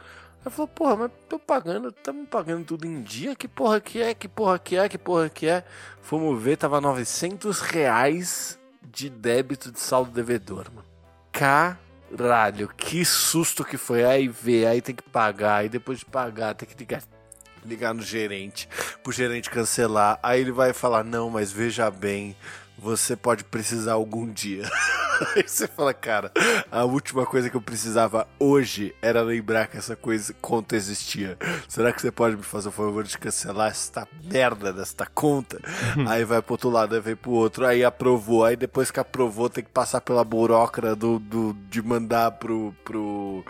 Aí 0.46 0.52
falou, 0.52 0.68
porra, 0.68 0.96
mas 0.96 1.12
tô 1.28 1.40
pagando, 1.40 1.90
estamos 1.90 2.28
pagando 2.30 2.66
tudo 2.66 2.86
em 2.86 3.02
dia? 3.02 3.36
Que 3.36 3.48
porra 3.48 3.80
que 3.82 4.02
é? 4.02 4.14
Que 4.14 4.28
porra 4.28 4.60
que 4.60 4.78
é? 4.78 4.88
Que 4.88 4.98
porra 4.98 5.30
que 5.30 5.48
é? 5.48 5.64
Fomos 6.02 6.42
ver, 6.42 6.58
tava 6.58 6.80
900 6.80 7.62
reais 7.62 8.60
de 8.84 9.10
débito 9.10 9.72
de 9.72 9.80
saldo 9.80 10.12
devedor, 10.12 10.68
mano. 10.74 10.88
Caralho, 11.32 12.70
que 12.78 13.04
susto 13.04 13.66
que 13.66 13.78
foi. 13.78 14.06
Aí 14.06 14.28
vê, 14.28 14.66
aí 14.68 14.82
tem 14.82 14.94
que 14.94 15.04
pagar, 15.04 15.58
aí 15.58 15.70
depois 15.70 16.00
de 16.00 16.06
pagar 16.06 16.54
tem 16.54 16.68
que 16.68 16.76
ligar, 16.76 17.02
ligar 17.65 17.93
no 17.93 18.01
gerente, 18.01 18.69
pro 19.04 19.12
gerente 19.12 19.49
cancelar. 19.49 20.19
Aí 20.21 20.41
ele 20.41 20.51
vai 20.51 20.73
falar, 20.73 21.04
não, 21.04 21.30
mas 21.30 21.51
veja 21.51 21.89
bem, 21.89 22.36
você 22.78 23.15
pode 23.15 23.43
precisar 23.43 23.93
algum 23.93 24.32
dia. 24.32 24.69
Aí 25.36 25.43
você 25.47 25.65
fala, 25.67 25.93
cara, 25.93 26.32
a 26.69 26.84
última 26.84 27.25
coisa 27.25 27.49
que 27.49 27.56
eu 27.56 27.62
precisava 27.62 28.28
hoje 28.38 28.93
era 29.01 29.21
lembrar 29.21 29.67
que 29.67 29.78
essa 29.78 29.95
coisa 29.95 30.36
conta 30.41 30.75
existia. 30.75 31.38
Será 31.69 31.93
que 31.93 32.01
você 32.01 32.12
pode 32.12 32.36
me 32.36 32.43
fazer 32.43 32.67
o 32.67 32.71
favor 32.71 33.04
de 33.04 33.17
cancelar 33.17 33.71
esta 33.71 34.06
merda 34.23 34.73
desta 34.73 35.06
conta? 35.06 35.60
aí 36.08 36.25
vai 36.25 36.41
pro 36.41 36.54
outro 36.54 36.69
lado, 36.69 36.95
aí 36.95 37.01
vem 37.01 37.15
pro 37.15 37.32
outro, 37.32 37.65
aí 37.65 37.84
aprovou. 37.84 38.43
Aí 38.43 38.58
depois 38.58 38.91
que 38.91 38.99
aprovou, 38.99 39.49
tem 39.49 39.63
que 39.63 39.69
passar 39.69 40.01
pela 40.01 40.23
burocra 40.23 40.95
do, 40.95 41.17
do, 41.17 41.56
de 41.69 41.82
mandar 41.82 42.32
pro, 42.32 42.75
pro, 42.84 43.45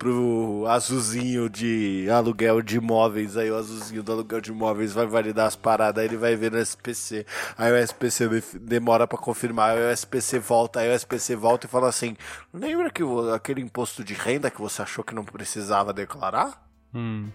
pro 0.00 0.64
azulzinho 0.66 1.50
de 1.50 2.08
aluguel 2.10 2.62
de 2.62 2.78
imóveis. 2.78 3.36
Aí 3.36 3.50
o 3.50 3.56
azulzinho 3.56 4.02
do 4.02 4.10
aluguel 4.10 4.40
de 4.40 4.50
imóveis 4.50 4.94
vai 4.94 5.06
validar 5.06 5.46
as 5.46 5.54
paradas, 5.54 6.00
aí 6.00 6.08
ele 6.08 6.16
vai 6.16 6.34
ver 6.34 6.50
no 6.50 6.58
SPC. 6.58 7.26
Aí 7.56 7.70
o 7.70 7.76
SPC 7.76 8.26
demora 8.62 9.06
pra 9.06 9.18
confirmar, 9.18 9.76
aí 9.76 9.84
o 9.84 9.92
SPC 9.92 10.38
volta, 10.38 10.80
aí 10.80 10.88
o 10.90 10.94
SPC 10.94 11.36
volta 11.36 11.66
e 11.66 11.70
fala 11.70 11.86
assim: 11.86 12.16
lembra 12.52 12.90
que 12.90 13.02
aquele 13.34 13.60
imposto 13.60 14.02
de 14.02 14.14
renda 14.14 14.50
que 14.50 14.60
você 14.60 14.80
achou 14.80 15.04
que 15.04 15.14
não 15.14 15.22
precisava 15.22 15.92
declarar? 15.92 16.66
Hum. 16.94 17.28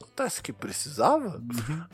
Acontece 0.00 0.40
que 0.40 0.52
precisava? 0.52 1.42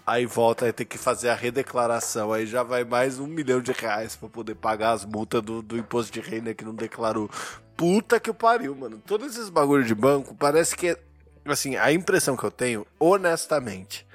Aí 0.06 0.26
volta, 0.26 0.66
aí 0.66 0.72
tem 0.72 0.86
que 0.86 0.98
fazer 0.98 1.30
a 1.30 1.34
redeclaração. 1.34 2.32
Aí 2.32 2.46
já 2.46 2.62
vai 2.62 2.84
mais 2.84 3.18
um 3.18 3.26
milhão 3.26 3.60
de 3.60 3.72
reais 3.72 4.14
pra 4.14 4.28
poder 4.28 4.54
pagar 4.54 4.92
as 4.92 5.04
multas 5.04 5.42
do, 5.42 5.62
do 5.62 5.76
imposto 5.78 6.12
de 6.12 6.20
renda 6.20 6.54
que 6.54 6.64
não 6.64 6.74
declarou. 6.74 7.28
Puta 7.76 8.20
que 8.20 8.32
pariu, 8.32 8.74
mano. 8.74 9.02
Todos 9.04 9.34
esses 9.34 9.48
bagulho 9.48 9.84
de 9.84 9.94
banco 9.94 10.34
parece 10.34 10.76
que. 10.76 10.96
Assim, 11.44 11.76
a 11.76 11.92
impressão 11.92 12.36
que 12.36 12.44
eu 12.44 12.50
tenho, 12.50 12.86
honestamente, 13.00 14.06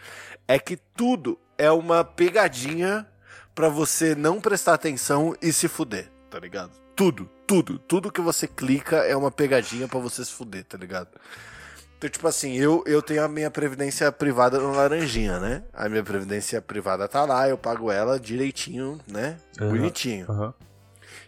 é 0.47 0.57
que 0.57 0.77
tudo 0.77 1.37
é 1.57 1.69
uma 1.69 2.03
pegadinha 2.03 3.05
pra 3.53 3.67
você 3.67 4.15
não 4.15 4.39
prestar 4.39 4.75
atenção 4.75 5.35
e 5.41 5.51
se 5.51 5.67
fuder, 5.67 6.09
tá 6.29 6.39
ligado? 6.39 6.71
Tudo, 6.95 7.29
tudo, 7.45 7.77
tudo 7.77 8.11
que 8.11 8.21
você 8.21 8.47
clica 8.47 8.97
é 8.97 9.15
uma 9.15 9.31
pegadinha 9.31 9.87
pra 9.87 9.99
você 9.99 10.23
se 10.23 10.31
fuder, 10.31 10.63
tá 10.63 10.77
ligado? 10.77 11.09
Então, 11.97 12.09
tipo 12.09 12.27
assim, 12.27 12.53
eu, 12.53 12.83
eu 12.85 13.01
tenho 13.01 13.23
a 13.23 13.27
minha 13.27 13.49
previdência 13.49 14.11
privada 14.11 14.59
no 14.59 14.71
Laranjinha, 14.71 15.39
né? 15.39 15.63
A 15.73 15.89
minha 15.89 16.03
previdência 16.03 16.61
privada 16.61 17.07
tá 17.07 17.25
lá, 17.25 17.49
eu 17.49 17.57
pago 17.57 17.91
ela 17.91 18.19
direitinho, 18.19 18.99
né? 19.07 19.37
Aham. 19.59 19.69
Bonitinho. 19.69 20.25
Aham. 20.29 20.53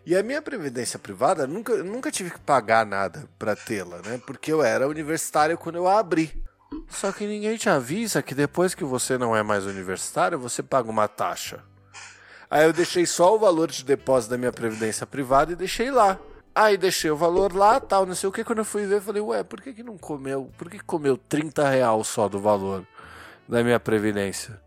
E 0.10 0.17
a 0.17 0.24
minha 0.24 0.41
previdência 0.41 0.98
privada, 0.98 1.45
nunca, 1.45 1.84
nunca 1.84 2.10
tive 2.10 2.32
que 2.32 2.39
pagar 2.39 2.84
nada 2.84 3.30
pra 3.38 3.56
tê-la, 3.56 3.98
né? 4.04 4.19
Porque 4.26 4.52
eu 4.52 4.63
era 4.63 4.88
universitário 4.88 5.56
quando 5.56 5.76
eu 5.76 5.88
a 5.88 6.00
abri. 6.00 6.34
Só 6.88 7.12
que 7.12 7.28
ninguém 7.28 7.56
te 7.58 7.69
avisa 7.69 8.24
que 8.24 8.34
depois 8.34 8.74
que 8.74 8.84
você 8.84 9.19
não 9.19 9.36
é 9.36 9.43
mais 9.43 9.67
universitário, 9.67 10.39
você 10.39 10.63
paga 10.63 10.89
uma 10.89 11.08
taxa. 11.08 11.60
Aí 12.50 12.65
eu 12.65 12.74
deixei 12.74 13.06
só 13.06 13.36
o 13.36 13.38
valor 13.38 13.69
de 13.69 13.86
depósito 13.86 14.32
da 14.32 14.38
minha 14.39 14.52
previdência 14.52 15.06
privada 15.06 15.52
e 15.52 15.56
deixei 15.56 15.91
lá. 15.91 16.17
Aí 16.56 16.76
deixei 16.76 17.12
o 17.12 17.15
valor 17.15 17.54
lá, 17.54 17.80
tal, 17.80 18.04
não 18.08 18.15
sei 18.15 18.30
o 18.30 18.32
que. 18.32 18.43
Quando 18.43 18.58
eu 18.58 18.65
fui 18.65 18.88
ver, 18.88 19.02
falei, 19.02 19.22
ué, 19.22 19.43
por 19.43 19.62
que, 19.62 19.74
que 19.74 19.84
não 19.84 19.95
comeu? 19.95 20.50
Por 20.58 20.72
que, 20.72 20.80
que 20.80 20.86
comeu 20.86 21.17
30 21.17 21.69
real 21.69 22.04
só 22.04 22.28
do 22.28 22.39
valor 22.39 22.84
da 23.48 23.63
minha 23.63 23.80
previdência? 23.80 24.60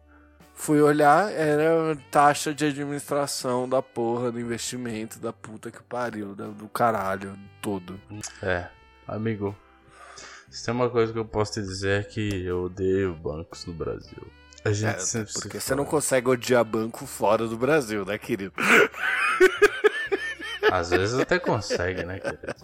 Fui 0.63 0.81
olhar, 0.81 1.29
era 1.33 1.97
taxa 2.09 2.55
de 2.55 2.67
administração 2.67 3.69
da 3.69 3.83
porra 3.83 4.31
do 4.31 4.39
investimento, 4.39 5.19
da 5.19 5.33
puta 5.33 5.73
que 5.73 5.83
pariu, 5.83 6.37
do 6.37 6.69
caralho 6.69 7.37
todo. 7.61 8.01
É, 8.41 8.69
amigo. 9.09 9.57
Se 10.49 10.65
tem 10.65 10.73
uma 10.73 10.89
coisa 10.89 11.13
que 11.13 11.19
eu 11.19 11.25
posso 11.25 11.55
te 11.55 11.63
dizer 11.63 12.03
é 12.03 12.05
que 12.05 12.45
eu 12.45 12.67
odeio 12.67 13.13
bancos 13.13 13.67
no 13.67 13.73
Brasil. 13.73 14.25
A 14.65 14.71
gente 14.71 14.95
É, 14.95 14.99
sempre 15.01 15.33
porque 15.33 15.59
se 15.59 15.67
você 15.67 15.75
não 15.75 15.85
consegue 15.85 16.29
odiar 16.29 16.65
banco 16.65 17.07
fora 17.07 17.49
do 17.49 17.57
Brasil, 17.57 18.05
né, 18.05 18.17
querido? 18.17 18.55
Às 20.71 20.91
vezes 20.91 21.19
até 21.19 21.41
consegue, 21.41 22.05
né, 22.05 22.21
querido? 22.21 22.55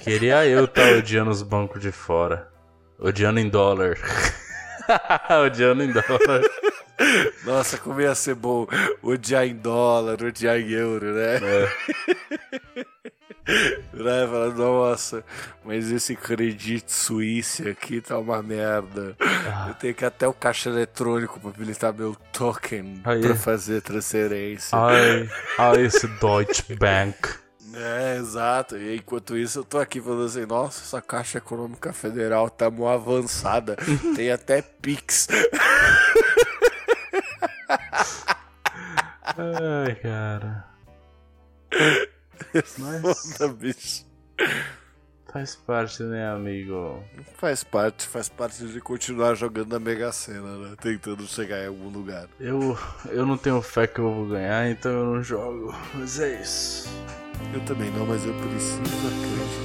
Queria 0.00 0.44
eu 0.48 0.64
estar 0.64 0.94
odiando 0.94 1.30
os 1.30 1.42
bancos 1.42 1.80
de 1.80 1.92
fora. 1.92 2.50
Odiando 2.98 3.38
em 3.38 3.48
dólar. 3.48 3.96
odiando 5.44 5.82
em 5.82 5.92
dólar. 5.92 6.42
Nossa, 7.44 7.78
como 7.78 8.00
ia 8.00 8.14
ser 8.14 8.34
bom 8.34 8.66
odiar 9.02 9.46
em 9.46 9.54
dólar, 9.56 10.22
odiar 10.22 10.58
em 10.58 10.70
euro, 10.70 11.12
né? 11.12 11.36
É. 11.36 12.86
Né? 13.92 14.26
Falar, 14.26 14.50
nossa, 14.50 15.24
mas 15.64 15.90
esse 15.90 16.14
Credit 16.14 16.84
Suíça 16.86 17.70
aqui 17.70 18.00
tá 18.00 18.16
uma 18.16 18.40
merda. 18.42 19.16
Ah. 19.20 19.66
Eu 19.68 19.74
tenho 19.74 19.94
que 19.94 20.04
ir 20.04 20.06
até 20.06 20.28
o 20.28 20.32
caixa 20.32 20.70
eletrônico 20.70 21.40
pra 21.40 21.50
habilitar 21.50 21.92
meu 21.92 22.16
token 22.32 23.00
Aí. 23.04 23.20
pra 23.20 23.34
fazer 23.34 23.82
transferência. 23.82 24.78
Ai, 24.78 25.28
ai, 25.58 25.82
esse 25.82 26.06
Deutsche 26.06 26.74
Bank. 26.76 27.41
É, 27.74 28.16
exato. 28.16 28.76
E 28.76 28.96
enquanto 28.96 29.36
isso, 29.36 29.60
eu 29.60 29.64
tô 29.64 29.78
aqui 29.78 30.00
falando 30.00 30.24
assim, 30.26 30.44
nossa, 30.46 30.82
essa 30.82 31.00
Caixa 31.00 31.38
Econômica 31.38 31.92
Federal 31.92 32.50
tá 32.50 32.70
mó 32.70 32.88
avançada. 32.88 33.76
Tem 34.14 34.30
até 34.30 34.60
Pix. 34.62 35.28
Ai, 39.24 39.94
cara. 39.96 40.64
Mas 42.78 43.00
Foda, 43.00 43.52
bicho. 43.54 44.04
faz 45.32 45.56
parte, 45.56 46.02
né, 46.02 46.28
amigo? 46.28 47.02
Faz 47.38 47.64
parte, 47.64 48.06
faz 48.06 48.28
parte 48.28 48.66
de 48.66 48.80
continuar 48.80 49.34
jogando 49.34 49.72
na 49.72 49.78
Mega 49.78 50.12
Sena, 50.12 50.58
né? 50.58 50.76
Tentando 50.80 51.26
chegar 51.26 51.64
em 51.64 51.68
algum 51.68 51.88
lugar. 51.88 52.28
Eu, 52.38 52.76
eu 53.08 53.24
não 53.24 53.38
tenho 53.38 53.62
fé 53.62 53.86
que 53.86 54.00
eu 54.00 54.12
vou 54.12 54.28
ganhar, 54.28 54.68
então 54.70 54.92
eu 54.92 55.06
não 55.06 55.22
jogo. 55.22 55.74
Mas 55.94 56.20
é 56.20 56.42
isso. 56.42 56.88
Eu 57.52 57.60
também 57.60 57.90
não, 57.90 58.06
mas 58.06 58.24
eu 58.24 58.32
preciso 58.32 58.80
acreditar. 58.80 59.61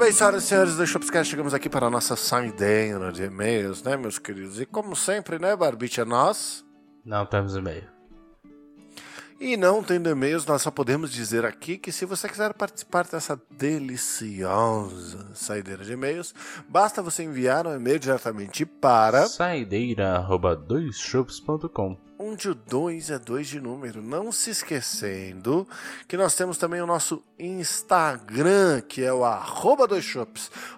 Bem, 0.00 0.12
senhoras 0.12 0.44
e 0.44 0.46
senhores 0.46 0.76
do 0.76 0.86
Shopscast, 0.86 1.30
chegamos 1.30 1.52
aqui 1.52 1.68
para 1.68 1.86
a 1.86 1.90
nossa 1.90 2.16
saideira 2.16 3.12
de 3.12 3.24
e-mails, 3.24 3.82
né, 3.82 3.98
meus 3.98 4.18
queridos? 4.18 4.58
E 4.58 4.64
como 4.64 4.96
sempre, 4.96 5.38
né, 5.38 5.54
Barbite, 5.54 6.00
é 6.00 6.06
nós. 6.06 6.64
Não 7.04 7.26
temos 7.26 7.54
e-mail. 7.54 7.84
E 9.38 9.58
não 9.58 9.82
tendo 9.82 10.08
e-mails, 10.08 10.46
nós 10.46 10.62
só 10.62 10.70
podemos 10.70 11.12
dizer 11.12 11.44
aqui 11.44 11.76
que 11.76 11.92
se 11.92 12.06
você 12.06 12.30
quiser 12.30 12.54
participar 12.54 13.06
dessa 13.06 13.38
deliciosa 13.50 15.34
saideira 15.34 15.84
de 15.84 15.92
e-mails, 15.92 16.34
basta 16.66 17.02
você 17.02 17.24
enviar 17.24 17.66
um 17.66 17.76
e-mail 17.76 17.98
diretamente 17.98 18.64
para 18.64 19.26
Saideira 19.26 20.12
arroba 20.16 20.56
doisshops.com. 20.56 22.09
onde 22.20 22.50
o 22.50 22.54
2 22.54 23.10
é 23.10 23.18
2 23.18 23.48
de 23.48 23.60
número. 23.60 24.02
Não 24.02 24.30
se 24.30 24.50
esquecendo 24.50 25.66
que 26.06 26.18
nós 26.18 26.34
temos 26.34 26.58
também 26.58 26.82
o 26.82 26.86
nosso 26.86 27.24
Instagram, 27.38 28.82
que 28.82 29.02
é 29.02 29.12
o 29.12 29.24
arroba 29.24 29.86
dois 29.86 30.06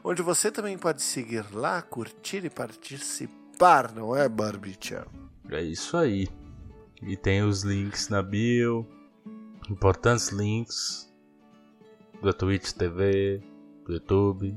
onde 0.05 0.23
você 0.23 0.53
também 0.53 0.79
pode 0.79 1.03
seguir 1.03 1.45
lá, 1.53 1.83
curtir 1.83 2.45
e 2.45 2.51
participar, 2.51 3.93
não 3.93 4.15
é, 4.15 4.29
Barbicha? 4.29 5.05
É 5.51 5.61
isso 5.61 5.97
aí. 5.97 6.29
E 7.03 7.17
tem 7.17 7.43
os 7.43 7.65
links 7.65 8.09
na 8.09 8.23
bio. 8.23 8.87
Importantes 9.69 10.29
links. 10.29 11.13
Da 12.23 12.33
Twitch 12.33 12.71
TV, 12.73 13.43
do 13.85 13.95
YouTube. 13.95 14.57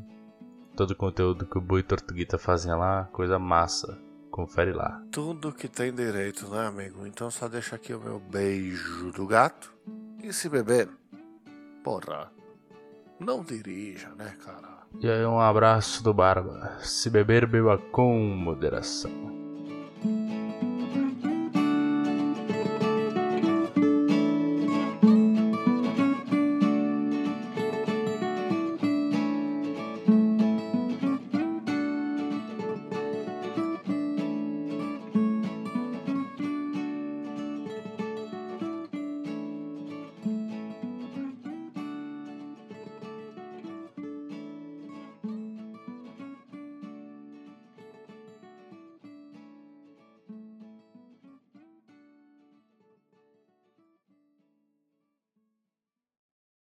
Todo 0.76 0.92
o 0.92 0.96
conteúdo 0.96 1.48
que 1.48 1.58
o 1.58 1.62
Bui 1.62 1.80
e 1.80 1.84
Tortuguita 1.84 2.38
fazem 2.38 2.72
lá. 2.76 3.06
Coisa 3.06 3.40
massa. 3.40 3.98
Confere 4.36 4.74
lá. 4.74 5.02
Tudo 5.14 5.54
que 5.54 5.70
tem 5.70 5.94
direito, 5.94 6.50
né, 6.50 6.68
amigo? 6.68 7.08
Então 7.08 7.32
só 7.32 7.48
deixa 7.48 7.78
aqui 7.78 7.94
o 7.94 8.02
meu 8.02 8.20
beijo 8.20 9.10
do 9.14 9.26
gato. 9.26 9.74
E 10.22 10.34
se 10.34 10.50
beber, 10.50 10.90
porra, 11.82 12.30
não 13.18 13.46
dirija, 13.46 14.10
né, 14.10 14.36
cara? 14.44 14.84
E 15.00 15.10
aí 15.10 15.26
um 15.26 15.40
abraço 15.40 16.04
do 16.04 16.14
Barba. 16.14 16.80
Se 16.82 17.10
beber, 17.10 17.48
beba 17.48 17.78
com 17.78 18.20
moderação. 18.36 19.35